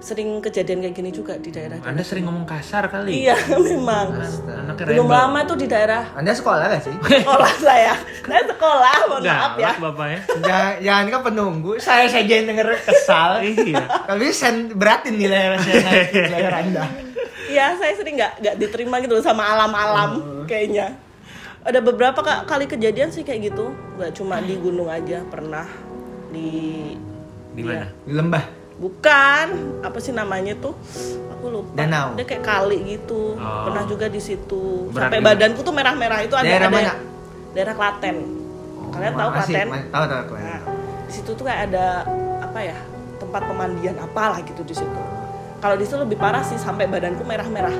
sering 0.00 0.40
kejadian 0.40 0.80
kayak 0.80 0.96
gini 0.96 1.12
juga 1.12 1.36
di 1.36 1.52
daerah 1.52 1.76
Anda 1.84 2.00
sering 2.00 2.24
ngomong 2.24 2.48
kasar 2.48 2.88
kali. 2.88 3.20
iya 3.20 3.36
memang 3.68 4.16
Anaknya 4.16 4.96
belum 4.96 5.06
lama 5.06 5.44
tuh 5.44 5.56
di 5.56 5.68
daerah 5.68 6.08
Anda 6.16 6.32
sekolah 6.32 6.72
gak 6.72 6.82
sih? 6.82 6.94
sekolah 7.20 7.52
saya 7.60 7.92
saya 8.24 8.42
sekolah 8.42 8.94
mohon 9.06 9.22
maaf 9.22 9.52
ya 9.54 9.72
bapaknya. 9.76 10.20
jangan, 10.40 10.72
jangan 10.80 11.04
kan 11.06 11.20
penunggu. 11.22 11.70
Saya 11.76 12.08
saja 12.08 12.32
yang 12.32 12.48
denger 12.48 12.80
kesal. 12.80 13.44
iya. 13.68 13.84
Tapi 14.08 14.32
sen 14.32 14.72
beratin 14.72 15.20
nilai 15.20 15.60
saya 15.60 16.48
Anda. 16.48 16.84
iya 17.46 17.76
saya 17.76 17.92
sering 17.92 18.16
nggak 18.16 18.32
nggak 18.40 18.54
diterima 18.56 19.04
gitu 19.04 19.20
sama 19.20 19.52
alam-alam 19.52 20.10
kayaknya 20.46 20.96
ada 21.60 21.76
beberapa 21.84 22.24
ka- 22.24 22.48
kali 22.48 22.64
kejadian 22.64 23.12
sih 23.12 23.20
kayak 23.20 23.52
gitu 23.52 23.68
nggak 24.00 24.16
cuma 24.16 24.40
di 24.40 24.56
gunung 24.56 24.88
aja 24.88 25.20
pernah 25.28 25.68
di 26.32 26.48
Di 27.52 27.60
mana? 27.60 27.84
Di 28.06 28.14
lembah. 28.14 28.59
Bukan, 28.80 29.46
apa 29.84 29.98
sih 30.00 30.08
namanya 30.16 30.56
tuh? 30.56 30.72
Aku 31.36 31.52
lupa. 31.52 31.76
Danau. 31.76 32.16
Dia 32.16 32.24
kayak 32.24 32.40
kali 32.40 32.96
gitu. 32.96 33.36
Oh. 33.36 33.68
Pernah 33.68 33.84
juga 33.84 34.08
di 34.08 34.16
situ. 34.16 34.88
Berat 34.88 35.12
Sampai 35.12 35.20
juga. 35.20 35.28
badanku 35.36 35.60
tuh 35.60 35.74
merah-merah 35.76 36.20
itu 36.24 36.32
ada 36.32 36.48
Daerah 36.48 36.68
ada 36.72 36.72
mana? 36.72 36.92
Daerah 37.52 37.74
Klaten. 37.76 38.16
Kalian 38.90 39.12
tahu 39.14 39.30
Masih, 39.36 39.52
Klaten? 39.52 39.68
Tahu 39.92 40.04
tahu 40.08 40.22
Klaten. 40.32 40.48
Nah, 40.48 40.60
di 41.04 41.12
situ 41.12 41.30
tuh 41.36 41.44
kayak 41.44 41.60
ada 41.68 41.86
apa 42.40 42.58
ya? 42.64 42.76
Tempat 43.20 43.42
pemandian 43.44 43.96
apalah 44.00 44.40
gitu 44.40 44.64
di 44.64 44.72
situ. 44.72 45.00
Kalau 45.60 45.76
di 45.76 45.84
situ 45.84 46.00
lebih 46.00 46.16
parah 46.16 46.40
sih 46.40 46.56
sampai 46.56 46.88
badanku 46.88 47.20
merah-merah. 47.20 47.76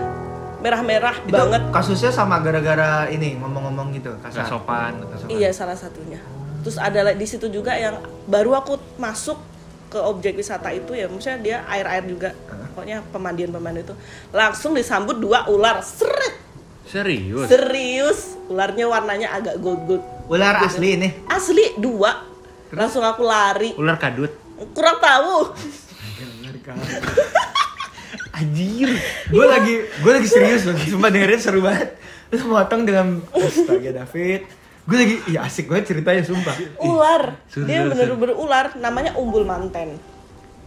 merah-merah 0.60 1.16
Itu 1.24 1.32
banget. 1.32 1.72
kasusnya 1.72 2.12
sama 2.12 2.36
gara-gara 2.44 3.08
ini 3.08 3.40
ngomong-ngomong 3.40 3.96
gitu 3.96 4.12
kasar. 4.20 4.44
Sopan. 4.44 5.00
Sopan. 5.16 5.32
Iya 5.32 5.48
salah 5.56 5.72
satunya. 5.72 6.20
Terus 6.60 6.76
ada 6.76 7.16
di 7.16 7.24
situ 7.24 7.48
juga 7.48 7.72
yang 7.72 7.96
baru 8.28 8.60
aku 8.60 8.76
masuk 9.00 9.40
ke 9.90 9.98
objek 9.98 10.38
wisata 10.38 10.70
itu 10.70 10.94
ya, 10.94 11.10
maksudnya 11.10 11.38
dia 11.38 11.56
air-air 11.66 12.06
juga, 12.06 12.30
pokoknya 12.72 13.02
pemandian-pemandian 13.10 13.84
itu 13.84 13.94
langsung 14.30 14.72
disambut 14.72 15.18
dua 15.18 15.50
ular, 15.50 15.82
seret, 15.82 16.38
Serius? 16.86 17.46
serius, 17.46 18.18
ularnya 18.46 18.86
warnanya 18.86 19.34
agak 19.34 19.58
gold 19.58 19.82
gold, 19.84 20.04
Ular 20.30 20.62
asli 20.62 20.94
ini. 20.94 21.08
asli 21.26 21.74
dua, 21.74 22.22
langsung 22.70 23.02
aku 23.02 23.26
lari, 23.26 23.74
Ular 23.74 23.98
kadut. 23.98 24.30
kurang 24.70 25.02
tahu, 25.02 25.50
Anjir. 28.30 28.88
Gue 29.28 29.44
lagi 29.44 29.74
gue 29.84 30.12
lagi 30.12 30.28
serius 30.28 30.64
loh. 30.64 30.72
Sumpah 30.78 31.10
dengerin 31.12 31.40
seru 31.40 31.60
banget. 31.60 31.92
Terus 32.30 32.46
motong 32.46 32.86
dengan 32.86 33.20
astaga 33.34 33.90
David. 33.92 34.46
Gue 34.82 34.96
lagi 34.96 35.16
iya 35.26 35.40
asik 35.42 35.66
banget 35.66 35.84
ceritanya 35.88 36.22
sumpah. 36.22 36.56
ular, 36.80 37.36
seru, 37.46 37.64
dia 37.64 37.84
bener-bener 37.84 38.34
ular, 38.34 38.66
namanya 38.76 39.12
umbul 39.14 39.44
manten, 39.44 40.00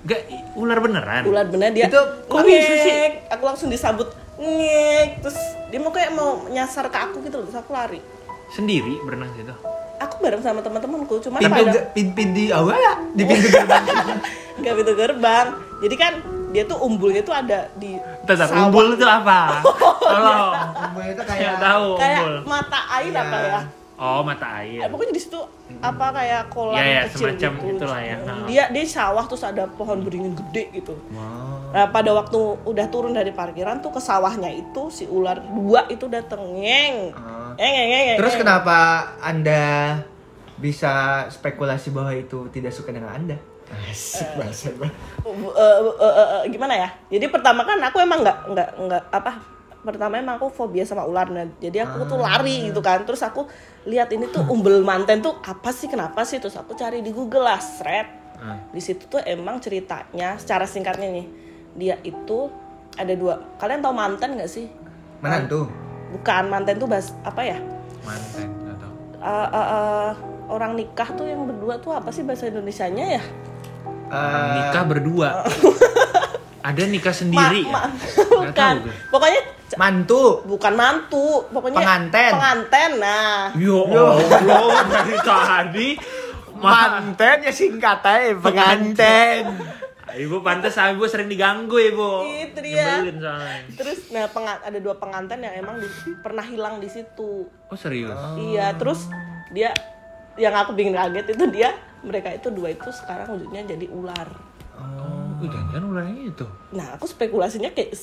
Gak, 0.03 0.19
ular 0.53 0.77
beneran? 0.77 1.23
ular 1.23 1.45
bener 1.45 1.71
dia, 1.71 1.87
Itu 1.87 1.99
kok 2.25 2.41
bisa 2.41 2.75
sih? 2.77 2.93
ngek, 2.93 3.13
aku 3.29 3.43
langsung 3.43 3.67
disambut 3.67 4.07
ngek, 4.35 5.07
terus 5.19 5.37
dia 5.67 5.79
mau 5.79 5.89
kayak 5.89 6.11
mau 6.11 6.29
nyasar 6.45 6.87
ke 6.87 6.97
aku 6.99 7.19
gitu 7.21 7.35
loh, 7.35 7.45
terus 7.45 7.57
aku 7.57 7.71
lari. 7.71 7.99
Sendiri 8.49 9.01
berenang 9.01 9.33
situ? 9.33 9.55
Aku 9.99 10.19
bareng 10.19 10.39
sama 10.39 10.59
teman-temanku, 10.59 11.17
cuma 11.19 11.39
Pintu 11.39 11.55
pada 11.57 11.71
ge- 11.73 11.87
pin, 11.91 12.07
pin 12.11 12.29
di 12.31 12.47
awal 12.49 12.75
ya 12.75 12.93
di 13.09 13.23
pintu 13.23 13.47
gerbang. 13.49 13.83
nggak 14.59 14.73
pintu 14.75 14.93
gerbang. 14.93 15.47
Jadi 15.79 15.95
kan 15.95 16.13
dia 16.49 16.63
tuh 16.63 16.77
umbulnya 16.77 17.21
tuh 17.21 17.33
ada 17.33 17.71
di 17.73 17.95
sawah. 18.29 18.67
umbul 18.67 18.93
itu 18.93 19.03
apa? 19.03 19.63
Tolong. 20.05 20.53
Umbul 20.85 21.03
itu 21.07 21.21
Kayak 21.23 21.39
kayak 21.41 21.55
tahu 21.57 21.87
kayak 21.95 22.19
umbul. 22.19 22.33
mata 22.45 22.79
air 22.93 23.09
Iya. 23.09 23.21
apa 23.21 23.37
ya? 23.41 23.59
Oh, 23.93 24.25
mata 24.25 24.59
air. 24.59 24.81
Eh, 24.81 24.89
Pokoknya 24.89 25.13
di 25.13 25.21
situ 25.21 25.37
apa 25.77 26.09
kayak 26.11 26.49
kolam 26.49 26.75
Iya, 26.75 26.83
iya, 26.83 27.01
kecil 27.05 27.29
semacam 27.29 27.51
gitu. 27.53 27.69
itulah 27.77 28.01
ya. 28.01 28.15
Dia 28.49 28.63
dia 28.73 28.83
sawah 28.83 29.23
terus 29.29 29.43
ada 29.43 29.63
pohon 29.69 30.01
beringin 30.01 30.33
gede 30.33 30.73
gitu. 30.73 30.97
Wow. 31.13 31.69
Nah, 31.73 31.85
pada 31.89 32.09
waktu 32.11 32.37
udah 32.65 32.85
turun 32.87 33.13
dari 33.13 33.29
parkiran 33.29 33.79
tuh 33.79 33.89
ke 33.89 34.01
sawahnya 34.01 34.49
itu 34.49 34.89
si 34.89 35.05
ular 35.05 35.41
dua 35.41 35.85
itu 35.87 36.05
dateng 36.05 36.41
ngeng. 36.57 36.95
Oh. 37.13 37.53
Ngeng, 37.53 37.73
ngeng, 37.73 37.89
ngeng, 37.89 38.17
Terus 38.17 38.33
ngeng. 38.33 38.41
kenapa 38.41 38.77
Anda 39.19 39.63
bisa 40.55 40.91
spekulasi 41.29 41.89
bahwa 41.89 42.13
itu 42.13 42.49
tidak 42.49 42.73
suka 42.73 42.89
dengan 42.89 43.13
Anda? 43.13 43.37
Asik 43.89 44.37
bahasa 44.37 44.69
gue. 44.69 44.85
Uh, 45.21 45.33
uh, 45.49 45.79
uh, 45.81 46.13
uh, 46.13 46.27
uh, 46.37 46.41
gimana 46.45 46.77
ya? 46.77 46.89
Jadi 47.09 47.25
pertama 47.25 47.61
kan 47.61 47.81
aku 47.81 47.97
emang 47.99 48.21
nggak 48.21 48.37
nggak 48.49 48.69
nggak 48.79 49.03
apa 49.09 49.31
pertama 49.83 50.15
emang 50.15 50.35
aku 50.37 50.47
fobia 50.47 50.81
sama 50.81 51.03
ular 51.03 51.27
nah, 51.27 51.45
jadi 51.57 51.83
aku 51.83 52.03
tuh 52.05 52.17
lari 52.17 52.65
gitu 52.65 52.79
kan 52.79 53.03
terus 53.03 53.19
aku 53.19 53.43
lihat 53.83 54.07
ini 54.09 54.25
tuh 54.25 54.47
umbel 54.47 54.79
manten 54.81 55.19
tuh 55.19 55.37
apa 55.39 55.69
sih 55.69 55.85
kenapa 55.85 56.23
sih 56.23 56.39
terus 56.39 56.55
aku 56.55 56.71
cari 56.73 56.99
di 56.99 57.11
Google 57.11 57.45
lah 57.45 57.59
thread 57.59 58.07
Hmm. 58.33 58.59
di 58.69 58.81
situ 58.81 59.07
tuh 59.07 59.21
emang 59.21 59.55
ceritanya 59.57 60.35
secara 60.35 60.63
singkatnya 60.65 61.07
nih 61.07 61.27
dia 61.73 61.95
itu 62.01 62.51
ada 62.93 63.13
dua 63.13 63.39
kalian 63.55 63.79
tahu 63.79 63.93
manten 63.93 64.35
nggak 64.35 64.49
sih 64.49 64.67
Mana 65.17 65.47
tuh? 65.47 65.71
bukan 66.11 66.43
manten 66.47 66.75
tuh 66.75 66.83
bahas 66.85 67.15
apa 67.21 67.39
ya 67.39 67.55
Manten, 68.01 68.47
nggak 68.59 68.77
tahu. 68.77 68.93
Uh, 69.15 69.47
uh, 69.47 69.67
uh, 69.69 70.09
orang 70.49 70.75
nikah 70.75 71.07
tuh 71.09 71.23
yang 71.23 71.45
berdua 71.45 71.79
tuh 71.79 71.95
apa 71.95 72.09
sih 72.09 72.19
bahasa 72.21 72.43
Indonesianya 72.45 73.15
ya 73.15 73.23
Orang 74.05 74.43
Eh, 74.43 74.53
nikah 74.57 74.83
berdua. 74.83 75.29
Ada 76.63 76.83
nikah 76.83 77.11
sendiri 77.11 77.63
Ma- 77.63 77.79
ma- 77.79 77.87
ya? 77.87 77.87
Nggak 77.87 78.27
bukan 78.27 78.53
tahu 78.53 78.75
gue. 78.81 78.95
pokoknya 79.07 79.41
mantu. 79.75 80.41
bukan 80.43 80.73
mantu 80.73 81.27
pokoknya 81.47 81.77
Penganten. 81.77 82.31
penganten 82.31 82.91
nah 82.97 83.51
Yo, 83.53 83.83
Allah, 83.85 84.81
dari 84.83 85.17
tadi. 85.19 85.89
Ma- 86.55 86.95
Manten 86.95 87.37
ya 87.41 87.51
singkatannya 87.51 88.39
penganten. 88.39 89.43
Ibu 90.13 90.39
pantas 90.39 90.77
ibu 90.77 91.03
sering 91.03 91.25
diganggu 91.25 91.73
ibu. 91.75 92.21
Itu 92.23 92.61
dia. 92.61 93.01
Terus 93.73 94.07
nah 94.09 94.27
penga- 94.27 94.61
ada 94.61 94.77
dua 94.77 94.93
pengantin 94.93 95.39
yang 95.39 95.57
emang 95.57 95.77
di- 95.77 95.89
pernah 96.17 96.41
hilang 96.41 96.77
di 96.77 96.87
situ 96.87 97.49
Oh 97.49 97.75
serius? 97.75 98.13
iya 98.37 98.71
terus 98.73 99.09
dia 99.49 99.73
yang 100.35 100.53
aku 100.55 100.71
bikin 100.71 100.93
kaget 100.93 101.29
itu 101.29 101.45
dia 101.49 101.73
mereka 101.99 102.29
itu 102.29 102.47
dua 102.47 102.69
itu 102.69 102.89
sekarang 102.91 103.29
wujudnya 103.31 103.65
jadi 103.65 103.85
ular 103.87 104.29
Oh, 104.73 105.37
jangan-jangan 105.39 105.85
ularnya 105.87 106.23
itu. 106.27 106.45
nah 106.71 106.93
aku 106.93 107.05
spekulasinya 107.05 107.69
kayak 107.69 107.93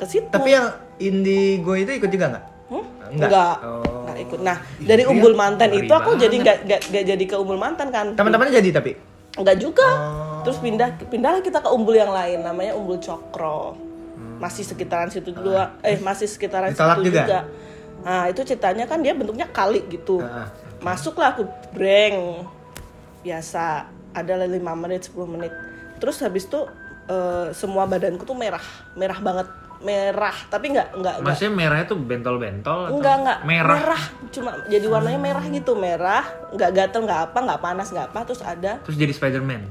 ke 0.00 0.06
situ 0.08 0.32
Tapi 0.32 0.56
yang 0.56 0.72
indigo 0.96 1.76
itu 1.76 1.92
ikut 1.92 2.08
juga 2.08 2.26
nggak? 2.32 2.44
Hmm? 2.72 2.84
Enggak. 3.12 3.28
Enggak. 3.28 3.56
Oh. 3.66 4.00
Nggak 4.08 4.18
ikut. 4.24 4.38
Nah, 4.40 4.56
dari 4.80 5.02
umbul 5.04 5.34
mantan 5.36 5.68
itu 5.76 5.92
aku 5.92 6.16
banget. 6.16 6.22
jadi 6.24 6.36
nggak 6.40 6.56
nggak 6.64 6.80
nggak 6.88 7.04
jadi 7.12 7.24
ke 7.28 7.36
umbul 7.36 7.58
mantan 7.60 7.88
kan. 7.92 8.06
Teman-temannya 8.16 8.54
jadi 8.56 8.70
tapi. 8.72 8.92
Enggak 9.36 9.56
juga. 9.60 9.88
Oh. 9.90 10.40
Terus 10.46 10.58
pindah 10.64 10.88
pindahlah 11.12 11.44
kita 11.44 11.60
ke 11.60 11.68
umbul 11.68 11.92
yang 11.92 12.10
lain 12.10 12.40
namanya 12.40 12.72
umbul 12.72 12.96
cokro. 12.96 13.76
Masih 14.40 14.64
sekitaran 14.64 15.12
situ 15.12 15.36
juga. 15.36 15.76
Eh, 15.84 16.00
masih 16.00 16.24
sekitaran 16.24 16.72
Ditolak 16.72 16.96
situ 17.04 17.12
juga? 17.12 17.20
juga. 17.28 17.40
Nah, 18.00 18.24
itu 18.32 18.40
ceritanya 18.40 18.88
kan 18.88 19.04
dia 19.04 19.12
bentuknya 19.12 19.44
kali 19.52 19.84
gitu. 19.92 20.24
Ah, 20.24 20.48
Masuklah 20.80 21.36
aku 21.36 21.44
breng. 21.76 22.48
Biasa 23.20 23.84
ada 24.16 24.32
5 24.40 24.48
menit 24.80 25.12
10 25.12 25.28
menit. 25.28 25.52
Terus 26.00 26.16
habis 26.24 26.48
itu 26.48 26.64
eh, 27.10 27.52
semua 27.52 27.84
badanku 27.84 28.24
tuh 28.24 28.32
merah, 28.32 28.64
merah 28.96 29.20
banget. 29.20 29.48
Merah, 29.80 30.36
tapi 30.52 30.76
nggak 30.76 30.92
nggak 30.92 31.14
nggak 31.24 31.24
Maksudnya 31.24 31.52
merahnya 31.56 31.86
tuh 31.88 31.96
bentol-bentol 31.96 32.78
atau 32.84 33.00
Enggak, 33.00 33.16
enggak. 33.24 33.38
merah? 33.48 34.02
Cuma 34.28 34.50
jadi 34.68 34.84
warnanya 34.84 35.16
merah 35.16 35.44
gitu, 35.48 35.72
merah, 35.72 36.24
enggak 36.52 36.70
gatel, 36.76 37.08
enggak 37.08 37.20
apa, 37.32 37.38
enggak 37.40 37.60
panas, 37.64 37.88
enggak 37.88 38.06
apa, 38.12 38.20
terus 38.28 38.42
ada 38.44 38.72
Terus 38.84 38.96
jadi 39.00 39.12
Spider-Man. 39.16 39.62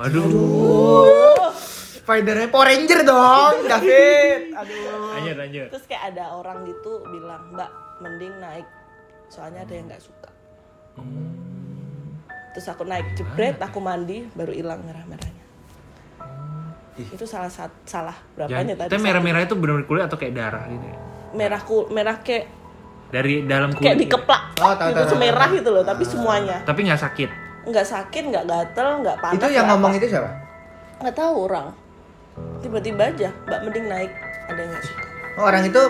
Aduh. 0.00 0.24
Aduh. 0.24 1.52
Spider-Man 2.00 2.48
Power 2.48 2.72
Ranger 2.72 3.00
dong, 3.04 3.54
David. 3.70 4.56
Aduh. 4.56 5.12
Lanjut, 5.20 5.36
lanjut. 5.36 5.66
terus 5.76 5.84
kayak 5.84 6.16
ada 6.16 6.32
orang 6.32 6.64
gitu 6.64 7.04
bilang, 7.06 7.52
"Mbak, 7.52 7.70
mending 8.00 8.34
naik. 8.40 8.66
Soalnya 9.28 9.68
ada 9.68 9.72
yang 9.76 9.92
enggak 9.92 10.00
suka." 10.00 10.30
Terus 12.50 12.66
aku 12.66 12.82
naik 12.82 13.14
jebret, 13.14 13.60
aku 13.62 13.78
mandi, 13.78 14.26
baru 14.34 14.50
hilang 14.50 14.82
merah-merahnya. 14.82 15.39
Itu 17.06 17.24
salah 17.24 17.46
sat- 17.46 17.82
salah 17.82 18.14
berapanya 18.32 18.72
Jangan, 18.72 18.80
tadi? 18.80 18.90
tapi 18.90 19.02
merah-merah 19.02 19.40
itu 19.42 19.54
benar 19.54 19.82
kulit 19.82 20.02
atau 20.02 20.16
kayak 20.16 20.34
darah 20.34 20.64
gitu 20.66 20.84
ya? 20.84 20.96
merah 21.30 21.60
ku, 21.60 21.86
merah 21.88 22.16
kayak 22.18 22.44
Dari 23.08 23.42
dalam 23.44 23.70
kulit. 23.70 23.84
kayak 23.84 23.98
dikeplak 23.98 24.42
Oh, 24.56 24.70
tahu, 24.70 24.88
gitu 24.88 24.94
tahu, 24.94 24.94
tahu, 25.00 25.12
semerah 25.12 25.46
tahu. 25.46 25.56
gitu 25.56 25.68
loh, 25.70 25.82
tapi 25.82 26.02
semuanya 26.04 26.56
Tapi 26.62 26.80
nggak 26.82 27.00
sakit. 27.00 27.30
nggak 27.62 27.86
sakit, 27.86 28.22
nggak 28.26 28.44
gatel, 28.44 28.88
nggak 29.00 29.16
panas. 29.18 29.36
Itu 29.36 29.46
yang 29.48 29.66
ngomong 29.68 29.92
itu 29.94 30.06
siapa? 30.06 30.30
nggak 30.98 31.14
tahu 31.14 31.34
orang 31.44 31.66
tiba-tiba 32.58 33.02
aja 33.06 33.28
mbak 33.42 33.60
mending 33.62 33.86
naik 33.86 34.12
ada 34.46 34.58
yang 34.58 34.70
nggak 34.70 34.84
suka 34.84 35.02
Oh, 35.32 35.44
orang 35.46 35.62
itu 35.62 35.82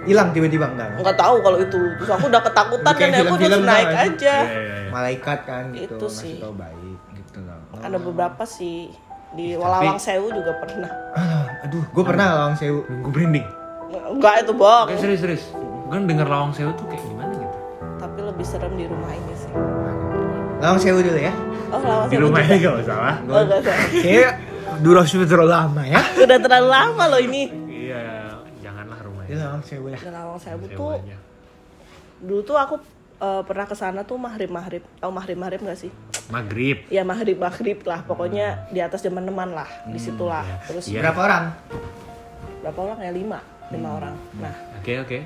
hilang 0.00 0.30
tiba-tiba 0.30 0.66
enggak. 0.66 0.88
nggak 0.96 1.16
tahu 1.16 1.36
kalau 1.38 1.58
itu 1.58 1.80
terus 1.96 2.08
aku 2.08 2.24
udah 2.26 2.40
ketakutan 2.40 2.92
kan 2.94 3.08
aku 3.18 3.34
udah 3.36 3.60
naik 3.60 3.88
aja 3.90 4.34
Iya, 4.38 4.52
iya, 4.54 4.76
iya. 4.78 4.88
Malaikat 4.88 5.38
kan 5.44 5.64
gitu, 5.70 5.94
Itu 5.94 6.06
sih. 6.06 6.40
baik 6.40 6.98
gitu 7.14 7.38
loh. 7.40 7.60
ada 7.76 7.98
beberapa 7.98 8.42
sih 8.42 8.88
di 9.30 9.46
tapi- 9.50 9.60
Walawang 9.60 9.98
Sewu 9.98 10.26
juga 10.30 10.52
pernah 10.56 10.90
Ah, 11.10 11.44
aduh, 11.62 11.84
gue 11.84 12.04
pernah 12.04 12.26
lawang 12.32 12.54
sewu. 12.54 12.80
Gue 12.84 13.10
merinding. 13.10 13.46
enggak 13.88 14.34
itu 14.40 14.52
bohong 14.52 14.86
Oke 14.86 14.96
serius 14.96 15.20
serius. 15.20 15.44
Gue 15.84 15.96
denger 15.98 16.24
lawang 16.24 16.50
sewu 16.50 16.70
tuh 16.72 16.84
kayak 16.86 17.02
gimana 17.02 17.32
gitu. 17.32 17.56
tapi 17.96 18.18
lebih 18.20 18.44
serem 18.44 18.72
di 18.72 18.84
rumah 18.84 19.10
ini 19.10 19.34
sih 19.34 19.52
Lawang 20.58 20.78
sewu 20.78 20.98
dulu 20.98 21.18
ya. 21.18 21.32
oh 21.68 21.80
Lawang 21.80 22.06
Di 22.06 22.14
Sewu 22.14 22.24
rumah 22.24 22.40
juga. 22.40 22.50
ini 22.50 22.56
gak 22.60 22.74
masalah. 22.78 23.14
oh 23.20 23.40
enggak 23.40 23.58
usah. 23.60 23.76
Kayak 23.98 24.32
durasi 24.78 25.14
terlalu 25.20 25.50
lama 25.50 25.82
ya. 25.82 26.00
udah 26.16 26.38
terlalu 26.38 26.68
lama 26.68 27.02
loh 27.06 27.20
ini 27.20 27.42
Iya, 27.68 28.00
janganlah 28.60 28.98
rumah 29.00 29.22
Dia 29.24 29.32
ini. 29.32 29.40
lawang 29.40 29.62
sewu 29.62 29.86
lah. 29.88 29.98
di 29.98 30.08
Lawang 30.08 30.38
Sewu 30.38 30.64
tuh 30.68 30.92
dulu 32.18 32.40
tuh 32.42 32.56
aku 32.56 32.74
eh, 33.18 33.42
pernah 33.42 33.64
ke 33.64 33.74
sana 33.74 34.02
tuh 34.02 34.16
maghrib 34.16 34.48
maghrib 34.48 34.82
tahu 34.96 35.10
maghrib 35.10 35.36
maghrib 35.36 35.60
nggak 35.60 35.78
sih 35.78 35.92
Maghrib. 36.28 36.84
ya 36.88 37.02
maghrib 37.02 37.36
maghrib 37.36 37.80
lah 37.82 38.02
pokoknya 38.02 38.68
di 38.68 38.78
atas 38.78 39.00
jam 39.00 39.16
teman 39.16 39.48
lah 39.48 39.68
di 39.84 39.96
situlah 39.96 40.44
terus 40.62 40.84
Iya. 40.86 41.00
Berapa 41.02 41.20
orang? 41.22 41.44
berapa 42.58 42.78
orang 42.84 42.98
ya 43.00 43.10
lima 43.10 43.38
lima 43.68 43.88
orang 43.94 44.14
nah 44.36 44.54
Oke 44.76 44.92
oke. 44.98 45.18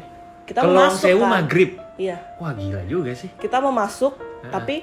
kita 0.44 0.58
Ke 0.58 0.64
mau 0.64 0.74
lawang 0.76 0.92
masuk 0.92 1.04
sewu 1.04 1.20
kan. 1.20 1.30
maghrib. 1.32 1.70
iya 1.96 2.16
Wah 2.36 2.52
gila 2.52 2.82
juga 2.84 3.12
sih. 3.12 3.30
kita 3.34 3.58
mau 3.58 3.70
masuk 3.70 4.14
tapi 4.44 4.82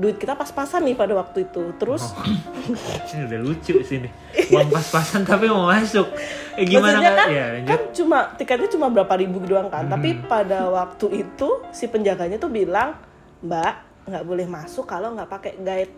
duit 0.00 0.16
kita 0.16 0.32
pas-pasan 0.32 0.80
nih 0.82 0.94
pada 0.94 1.12
waktu 1.12 1.44
itu 1.44 1.76
terus 1.76 2.08
Oh. 2.10 2.24
Ini 3.10 3.28
udah 3.28 3.40
lucu 3.42 3.74
sini. 3.82 4.08
Uang 4.48 4.70
pas-pasan 4.70 5.22
tapi 5.22 5.44
mau 5.46 5.68
masuk. 5.68 6.08
Eh 6.52 6.64
gimana 6.64 6.96
maksudnya 6.96 7.12
kan, 7.14 7.28
Ya 7.28 7.44
lanjut. 7.52 7.68
kan 7.68 7.80
cuma 7.92 8.18
tiketnya 8.32 8.68
cuma 8.70 8.86
berapa 8.88 9.14
ribu 9.14 9.36
doang 9.42 9.68
kan 9.68 9.84
tapi 9.86 10.14
Hmm. 10.14 10.24
pada 10.24 10.66
waktu 10.66 11.06
itu 11.20 11.48
si 11.70 11.84
penjaganya 11.84 12.36
tuh 12.36 12.48
bilang 12.48 12.96
mbak 13.40 13.74
nggak 14.02 14.24
boleh 14.24 14.46
masuk 14.46 14.84
kalau 14.84 15.12
nggak 15.12 15.28
pakai 15.28 15.52
guide 15.56 15.92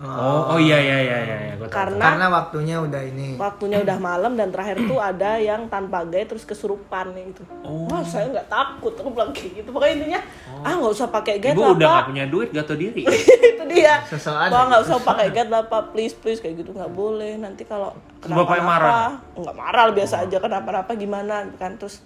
Oh, 0.00 0.56
oh 0.56 0.58
iya 0.58 0.80
iya 0.80 0.96
iya 0.98 1.18
iya, 1.20 1.36
iya. 1.44 1.52
gua 1.54 1.68
tahu. 1.68 1.76
Karena 1.76 2.00
Karena 2.00 2.26
waktunya 2.32 2.76
udah 2.76 3.02
ini. 3.04 3.36
waktunya 3.36 3.78
udah 3.78 3.98
malam 4.00 4.32
dan 4.32 4.48
terakhir 4.48 4.80
tuh 4.84 4.96
ada 4.96 5.36
yang 5.36 5.68
tanpa 5.68 6.08
gaya 6.08 6.24
terus 6.24 6.42
kesurupan 6.42 7.12
gitu. 7.12 7.44
Oh. 7.60 7.84
Wah 7.84 8.00
saya 8.00 8.32
nggak 8.32 8.48
takut 8.48 8.96
aku 8.96 9.12
bilang 9.12 9.28
kayak 9.30 9.60
gitu. 9.60 9.68
Pokoknya 9.68 9.94
intinya 10.00 10.20
ah 10.60 10.72
nggak 10.72 10.92
usah 10.96 11.08
pakai 11.08 11.36
gate 11.36 11.52
Ibu 11.52 11.60
lah 11.60 11.70
udah 11.76 11.84
pak. 11.84 11.94
gak 11.94 12.08
punya 12.08 12.24
duit, 12.26 12.48
gak 12.48 12.64
tau 12.64 12.74
diri. 12.74 13.02
itu 13.52 13.64
dia. 13.68 13.94
Sesokan. 14.08 14.48
Wah 14.48 14.62
nggak 14.66 14.82
usah 14.88 14.96
pakai 15.04 15.26
gate 15.36 15.50
lah 15.52 15.62
pak, 15.64 15.82
please 15.92 16.16
please 16.16 16.40
kayak 16.40 16.56
gitu 16.56 16.72
nggak 16.72 16.90
boleh. 16.90 17.36
Nanti 17.36 17.68
kalau 17.68 17.92
Terus 18.18 18.32
bapaknya 18.32 18.64
marah? 18.64 19.12
nggak 19.36 19.56
marah 19.56 19.84
biasa 19.92 20.24
aja 20.24 20.36
kenapa-napa 20.38 20.96
gimana 20.96 21.44
gitu 21.44 21.56
kan 21.56 21.76
terus. 21.76 22.00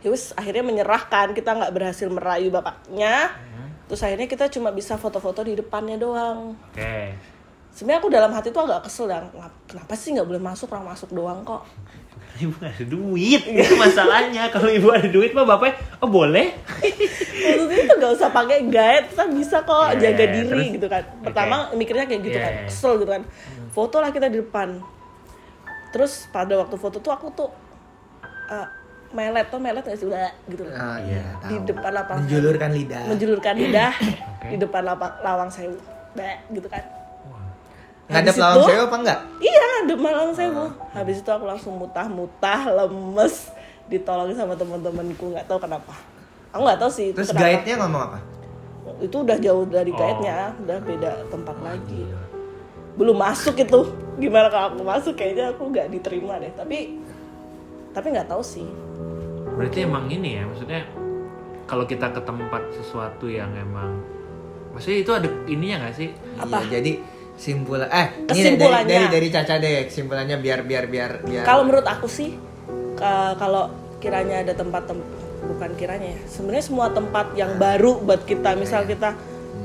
Ya 0.00 0.14
wis, 0.14 0.30
akhirnya 0.32 0.62
menyerahkan 0.62 1.34
kita 1.34 1.50
nggak 1.50 1.72
berhasil 1.74 2.06
merayu 2.06 2.54
bapaknya. 2.54 3.34
Hmm. 3.34 3.65
Terus 3.86 4.00
akhirnya 4.02 4.26
kita 4.26 4.50
cuma 4.50 4.74
bisa 4.74 4.98
foto-foto 4.98 5.46
di 5.46 5.54
depannya 5.54 5.94
doang. 5.94 6.58
Oke. 6.74 7.14
Sebenarnya 7.70 8.00
aku 8.00 8.08
dalam 8.08 8.32
hati 8.32 8.48
tuh 8.50 8.64
agak 8.64 8.88
kesel 8.88 9.04
dan 9.06 9.28
kenapa 9.68 9.92
sih 9.92 10.16
nggak 10.16 10.26
boleh 10.26 10.40
masuk 10.40 10.72
orang 10.72 10.90
masuk 10.90 11.12
doang 11.12 11.44
kok. 11.44 11.62
Ibu 12.42 12.52
gak 12.60 12.68
ada 12.68 12.84
duit, 12.84 13.42
itu 13.48 13.74
masalahnya. 13.80 14.48
Kalau 14.52 14.68
ibu 14.68 14.92
ada 14.92 15.08
duit 15.08 15.32
mah 15.32 15.48
bapaknya, 15.48 15.80
oh 16.04 16.08
boleh. 16.08 16.52
Maksudnya 17.48 17.80
itu 17.88 17.94
nggak 17.96 18.12
usah 18.12 18.28
pakai 18.28 18.68
guide, 18.68 19.08
kita 19.08 19.24
bisa 19.32 19.56
kok 19.64 19.96
Iya, 19.96 20.12
jaga 20.12 20.24
diri 20.36 20.48
terus? 20.48 20.74
gitu 20.76 20.86
kan. 20.88 21.04
Pertama 21.24 21.56
mikirnya 21.72 22.04
kayak 22.04 22.20
gitu 22.20 22.36
Iya, 22.36 22.44
kan, 22.44 22.52
iya. 22.52 22.64
kesel 22.68 22.92
gitu 23.00 23.08
kan. 23.08 23.22
Foto 23.72 23.96
lah 24.04 24.12
kita 24.12 24.28
di 24.28 24.44
depan. 24.44 24.80
Terus 25.96 26.28
pada 26.28 26.60
waktu 26.60 26.76
foto 26.76 27.00
tuh 27.00 27.12
aku 27.12 27.26
tuh 27.32 27.48
eh, 28.52 28.68
melet 29.10 29.46
tuh 29.46 29.58
melet 29.58 29.82
nggak 29.82 29.94
sih 29.94 30.06
udah 30.06 30.28
gitu 30.46 30.62
loh. 30.62 30.72
Ah, 30.72 30.98
iya, 30.98 31.22
di 31.42 31.56
tahu. 31.56 31.66
depan 31.68 31.90
lapang 31.92 32.16
Menjulurkan 32.22 32.70
lidah. 32.70 33.02
menjulurkan 33.06 33.54
lidah 33.54 33.92
Oke. 34.32 34.46
di 34.48 34.56
depan 34.56 34.82
lapang 34.82 35.12
lawang 35.20 35.48
sewu. 35.48 35.76
Bek, 36.12 36.36
gitu 36.50 36.66
kan. 36.66 36.82
Ngadep 38.06 38.36
lawang 38.36 38.62
sewa 38.64 38.82
apa 38.86 38.96
enggak? 38.96 39.18
Iya, 39.36 39.62
ngadep 39.82 39.98
malang 39.98 40.30
sewu. 40.30 40.62
Ah. 40.62 40.70
Habis 40.94 41.20
itu 41.20 41.28
aku 41.28 41.44
langsung 41.44 41.74
mutah-mutah, 41.74 42.60
lemes, 42.68 43.50
ditolongin 43.86 44.34
sama 44.34 44.54
teman-temanku 44.54 45.24
nggak 45.28 45.44
tahu 45.44 45.58
kenapa. 45.58 45.94
Aku 46.50 46.62
nggak 46.62 46.78
tahu 46.78 46.90
sih. 46.90 47.10
Terus 47.10 47.30
guide-nya 47.30 47.76
ngomong 47.78 48.02
apa? 48.06 48.18
Itu 48.96 49.20
udah 49.20 49.36
jauh 49.36 49.66
dari 49.66 49.90
Oh. 49.90 49.98
guide-nya, 49.98 50.54
udah 50.56 50.78
beda 50.80 51.10
tempat 51.26 51.56
lagi. 51.60 52.06
Belum 52.94 53.12
masuk 53.12 53.54
itu. 53.54 53.80
Gimana 54.16 54.48
kalau 54.48 54.72
aku 54.72 54.82
masuk 54.82 55.14
kayaknya 55.14 55.50
aku 55.50 55.68
nggak 55.68 55.90
diterima 55.90 56.38
deh. 56.38 56.48
Tapi 56.50 56.96
tapi 57.96 58.12
nggak 58.12 58.28
tahu 58.28 58.44
sih. 58.44 58.68
Berarti 59.56 59.88
emang 59.88 60.04
ini 60.12 60.36
ya, 60.36 60.44
maksudnya 60.44 60.84
kalau 61.64 61.88
kita 61.88 62.12
ke 62.12 62.20
tempat 62.20 62.62
sesuatu 62.76 63.24
yang 63.26 63.50
emang 63.56 64.04
maksudnya 64.76 64.98
itu 65.00 65.12
ada 65.16 65.28
ininya 65.48 65.88
gak 65.88 65.96
sih? 65.96 66.12
Apa? 66.36 66.60
Iya, 66.60 66.78
jadi 66.78 66.92
simpulan 67.36 67.88
eh 67.88 68.06
ini 68.32 68.56
dari 68.56 68.84
dari 68.84 69.06
dari 69.08 69.28
Caca 69.28 69.56
deh 69.56 69.88
kesimpulannya 69.88 70.36
biar 70.36 70.60
biar 70.64 70.84
biar 70.88 71.10
biar 71.24 71.44
Kalau 71.44 71.64
menurut 71.64 71.88
aku 71.88 72.04
sih, 72.04 72.36
ka- 72.96 73.36
kalau 73.40 73.72
kiranya 73.96 74.44
ada 74.44 74.52
tempat 74.52 74.84
tem 74.84 75.00
bukan 75.48 75.70
kiranya 75.80 76.12
ya. 76.12 76.20
Sebenarnya 76.28 76.64
semua 76.64 76.92
tempat 76.92 77.32
yang 77.32 77.56
baru 77.56 77.96
buat 78.04 78.28
kita, 78.28 78.52
misal 78.56 78.84
kita 78.84 79.16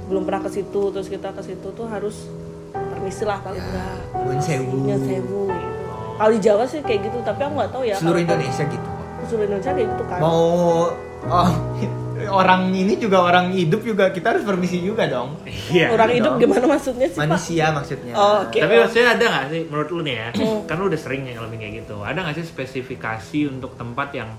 belum 0.08 0.24
pernah 0.24 0.48
ke 0.48 0.52
situ, 0.52 0.82
terus 0.92 1.08
kita 1.08 1.36
ke 1.36 1.44
situ 1.44 1.68
tuh 1.72 1.88
harus 1.88 2.28
permisi 2.72 3.24
lah 3.28 3.44
paling 3.44 3.60
enggak. 3.60 4.00
Nyun 4.16 4.40
sewu. 4.40 4.76
Nyun 4.88 5.02
sewu. 5.04 5.42
Kalau 6.22 6.38
di 6.38 6.42
Jawa 6.46 6.70
sih 6.70 6.86
kayak 6.86 7.10
gitu, 7.10 7.18
tapi 7.26 7.42
aku 7.42 7.54
nggak 7.58 7.72
tahu 7.74 7.82
ya. 7.82 7.98
seluruh 7.98 8.22
Indonesia 8.22 8.62
gitu. 8.70 8.90
Seluruh 9.26 9.46
Indonesia 9.50 9.72
kayak 9.74 9.90
gitu 9.90 10.04
kan. 10.06 10.20
Mau 10.22 10.42
oh 11.26 11.52
orang 12.30 12.70
ini 12.70 12.94
juga 13.02 13.26
orang 13.26 13.50
hidup 13.50 13.82
juga 13.82 14.14
kita 14.14 14.38
harus 14.38 14.46
permisi 14.46 14.86
juga 14.86 15.10
dong. 15.10 15.42
Iya. 15.74 15.90
Orang 15.90 16.14
hidup 16.14 16.38
dong. 16.38 16.46
gimana 16.46 16.78
maksudnya 16.78 17.10
sih, 17.10 17.18
Pak? 17.18 17.26
Manusia 17.26 17.66
maksudnya. 17.74 18.14
Oh, 18.14 18.46
oke. 18.46 18.54
Tapi 18.54 18.74
maksudnya 18.86 19.08
ada 19.18 19.26
gak 19.34 19.46
sih 19.50 19.62
menurut 19.66 19.90
lu 19.90 20.02
nih 20.06 20.16
ya? 20.22 20.28
kan 20.70 20.76
lu 20.78 20.86
udah 20.94 21.00
sering 21.02 21.26
ya 21.26 21.34
ngalamin 21.42 21.58
kayak 21.58 21.74
gitu. 21.82 21.96
Ada 22.06 22.20
gak 22.22 22.36
sih 22.38 22.46
spesifikasi 22.46 23.40
untuk 23.50 23.74
tempat 23.74 24.10
yang 24.14 24.30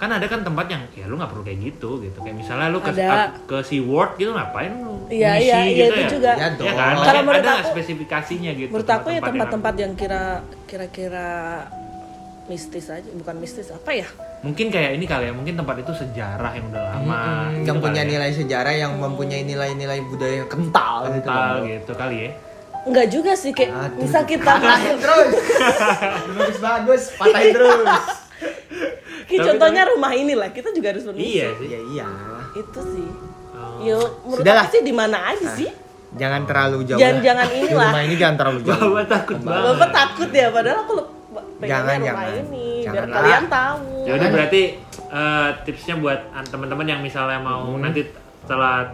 kan 0.00 0.08
ada 0.10 0.24
kan 0.24 0.40
tempat 0.40 0.64
yang 0.66 0.82
ya 0.90 1.04
lu 1.04 1.14
nggak 1.14 1.28
perlu 1.28 1.44
kayak 1.44 1.60
gitu 1.62 2.00
gitu 2.00 2.18
kayak 2.18 2.32
misalnya 2.34 2.66
lu 2.66 2.80
ke 2.80 2.88
Ada. 2.90 3.36
ke 3.44 3.60
SeaWorld 3.60 4.16
gitu 4.16 4.32
ngapain 4.32 4.72
lu 4.74 5.04
Iya, 5.06 5.36
iya, 5.36 5.58
iya, 5.60 5.86
gitu 5.86 5.92
itu 5.92 6.00
ya? 6.00 6.08
juga. 6.08 6.30
Ya 6.32 6.48
dong. 6.50 6.66
kan? 6.70 6.72
Kalau 6.72 6.94
Maksudnya 6.96 7.22
menurut 7.22 7.42
ada 7.42 7.52
aku- 7.52 7.68
spesifikasinya 7.68 8.50
gitu 8.54 8.70
Menurut 8.70 8.90
aku 8.90 9.08
ya 9.08 9.20
tempat-tempat 9.20 9.72
yang- 9.72 9.82
yang 9.82 9.92
kira 9.94 10.24
kira-kira 10.64 11.28
mistis 12.46 12.86
aja, 12.88 13.10
bukan 13.12 13.36
mistis 13.36 13.68
apa 13.68 13.90
ya? 13.92 14.08
mungkin 14.40 14.66
kayak 14.68 14.96
ini 14.96 15.04
kali 15.04 15.28
ya 15.28 15.34
mungkin 15.36 15.52
tempat 15.54 15.76
itu 15.78 15.92
sejarah 15.94 16.48
yang 16.50 16.64
udah 16.66 16.82
lama 16.82 17.12
Mm-mm, 17.12 17.52
gitu 17.52 17.66
yang 17.66 17.78
punya 17.78 18.00
ya. 18.00 18.08
nilai 18.08 18.30
sejarah 18.32 18.72
yang 18.74 18.92
mempunyai 18.96 19.44
nilai-nilai 19.44 20.00
budaya 20.02 20.34
yang 20.40 20.48
kental, 20.48 21.12
gitu. 21.12 21.28
kental 21.28 21.52
loh. 21.52 21.68
gitu 21.68 21.92
kali 21.94 22.16
ya 22.18 22.30
Enggak 22.80 23.06
juga 23.10 23.32
sih 23.34 23.52
kayak 23.52 23.68
Aduh. 23.68 24.00
misal 24.00 24.22
kita 24.24 24.52
Patahin 24.56 24.96
terus. 24.96 25.32
bagus 26.30 26.56
bagus, 26.64 27.02
patahin 27.14 27.52
terus. 27.52 27.84
Kayak 29.22 29.36
Tapi- 29.36 29.48
contohnya 29.50 29.82
rumah 29.86 30.12
ini 30.12 30.34
lah, 30.34 30.48
kita 30.48 30.68
juga 30.70 30.88
harus 30.90 31.02
permisi. 31.02 31.28
iya 31.34 31.46
sih 31.52 31.66
Iya 31.66 31.80
iya. 31.90 32.06
Itu 32.52 32.80
sih. 32.86 33.08
Oh. 33.50 33.78
Yo, 33.80 33.98
menurut 34.22 34.40
Sudahlah. 34.40 34.64
aku 34.64 34.72
sih 34.72 34.82
di 34.82 34.92
mana 34.92 35.18
aja 35.26 35.46
sih? 35.52 35.70
Jangan 36.12 36.42
terlalu 36.42 36.78
jauh. 36.84 36.98
Jangan- 36.98 37.14
lah. 37.14 37.22
jangan 37.22 37.46
Di 37.46 37.54
inilah. 37.56 37.88
Rumah 37.88 38.02
ini 38.02 38.14
jangan 38.16 38.36
terlalu 38.36 38.60
jauh. 38.62 38.90
Bapak 38.90 39.06
takut 39.08 39.38
banget 39.40 39.62
Bapak 39.68 39.90
takut 39.90 40.30
ya, 40.30 40.46
padahal 40.48 40.78
aku 40.80 40.94
Jangan, 41.60 41.94
rumah 41.94 42.08
jangan. 42.08 42.42
ini 42.42 42.66
biar 42.80 42.94
Janganlah. 42.96 43.14
kalian 43.14 43.44
tahu. 43.46 43.84
ya 44.00 44.12
udah 44.14 44.28
berarti 44.30 44.62
eh, 45.10 45.48
tipsnya 45.60 45.94
buat 45.96 46.20
an- 46.32 46.46
teman-teman 46.46 46.86
yang 46.86 47.00
misalnya 47.00 47.38
mau 47.38 47.68
nanti 47.76 48.00
setelah 48.40 48.88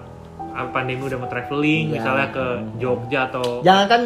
ah, 0.51 0.67
pandemi 0.67 1.01
udah 1.03 1.15
mau 1.15 1.27
traveling 1.27 1.85
Iya. 1.87 1.95
misalnya 1.95 2.27
ke 2.31 2.45
Jogja 2.77 3.31
atau 3.31 3.63
Jangan 3.63 3.87
kan 3.87 4.03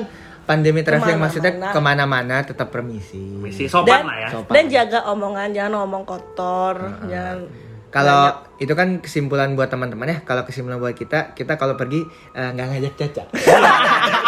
pandemi 0.51 0.83
traveling 0.83 1.07
Ke 1.07 1.15
mana-mana. 1.15 1.23
maksudnya 1.23 1.53
ke 1.71 1.81
mana-mana 1.81 2.37
tetap 2.43 2.69
permisi. 2.69 3.23
misi 3.39 3.71
sopan 3.71 4.03
Dan- 4.03 4.07
lah 4.11 4.17
ya 4.19 4.29
Sopan. 4.29 4.53
Dan 4.53 4.65
jaga 4.67 4.99
omongan, 5.07 5.55
jangan 5.55 5.73
ngomong 5.79 6.03
kotor, 6.03 6.75
jangan 7.07 7.47
Kalau 7.89 8.23
itu 8.57 8.71
kan 8.71 8.99
kesimpulan 8.99 9.55
buat 9.55 9.67
teman-teman 9.67 10.07
ya. 10.09 10.19
Kalau 10.23 10.43
kesimpulan 10.43 10.79
buat 10.79 10.95
kita, 10.95 11.35
kita 11.35 11.55
kalau 11.55 11.75
pergi 11.75 12.03
eh, 12.31 12.49
nggak 12.49 12.67
ngajak 12.69 12.95
caca. 12.97 13.23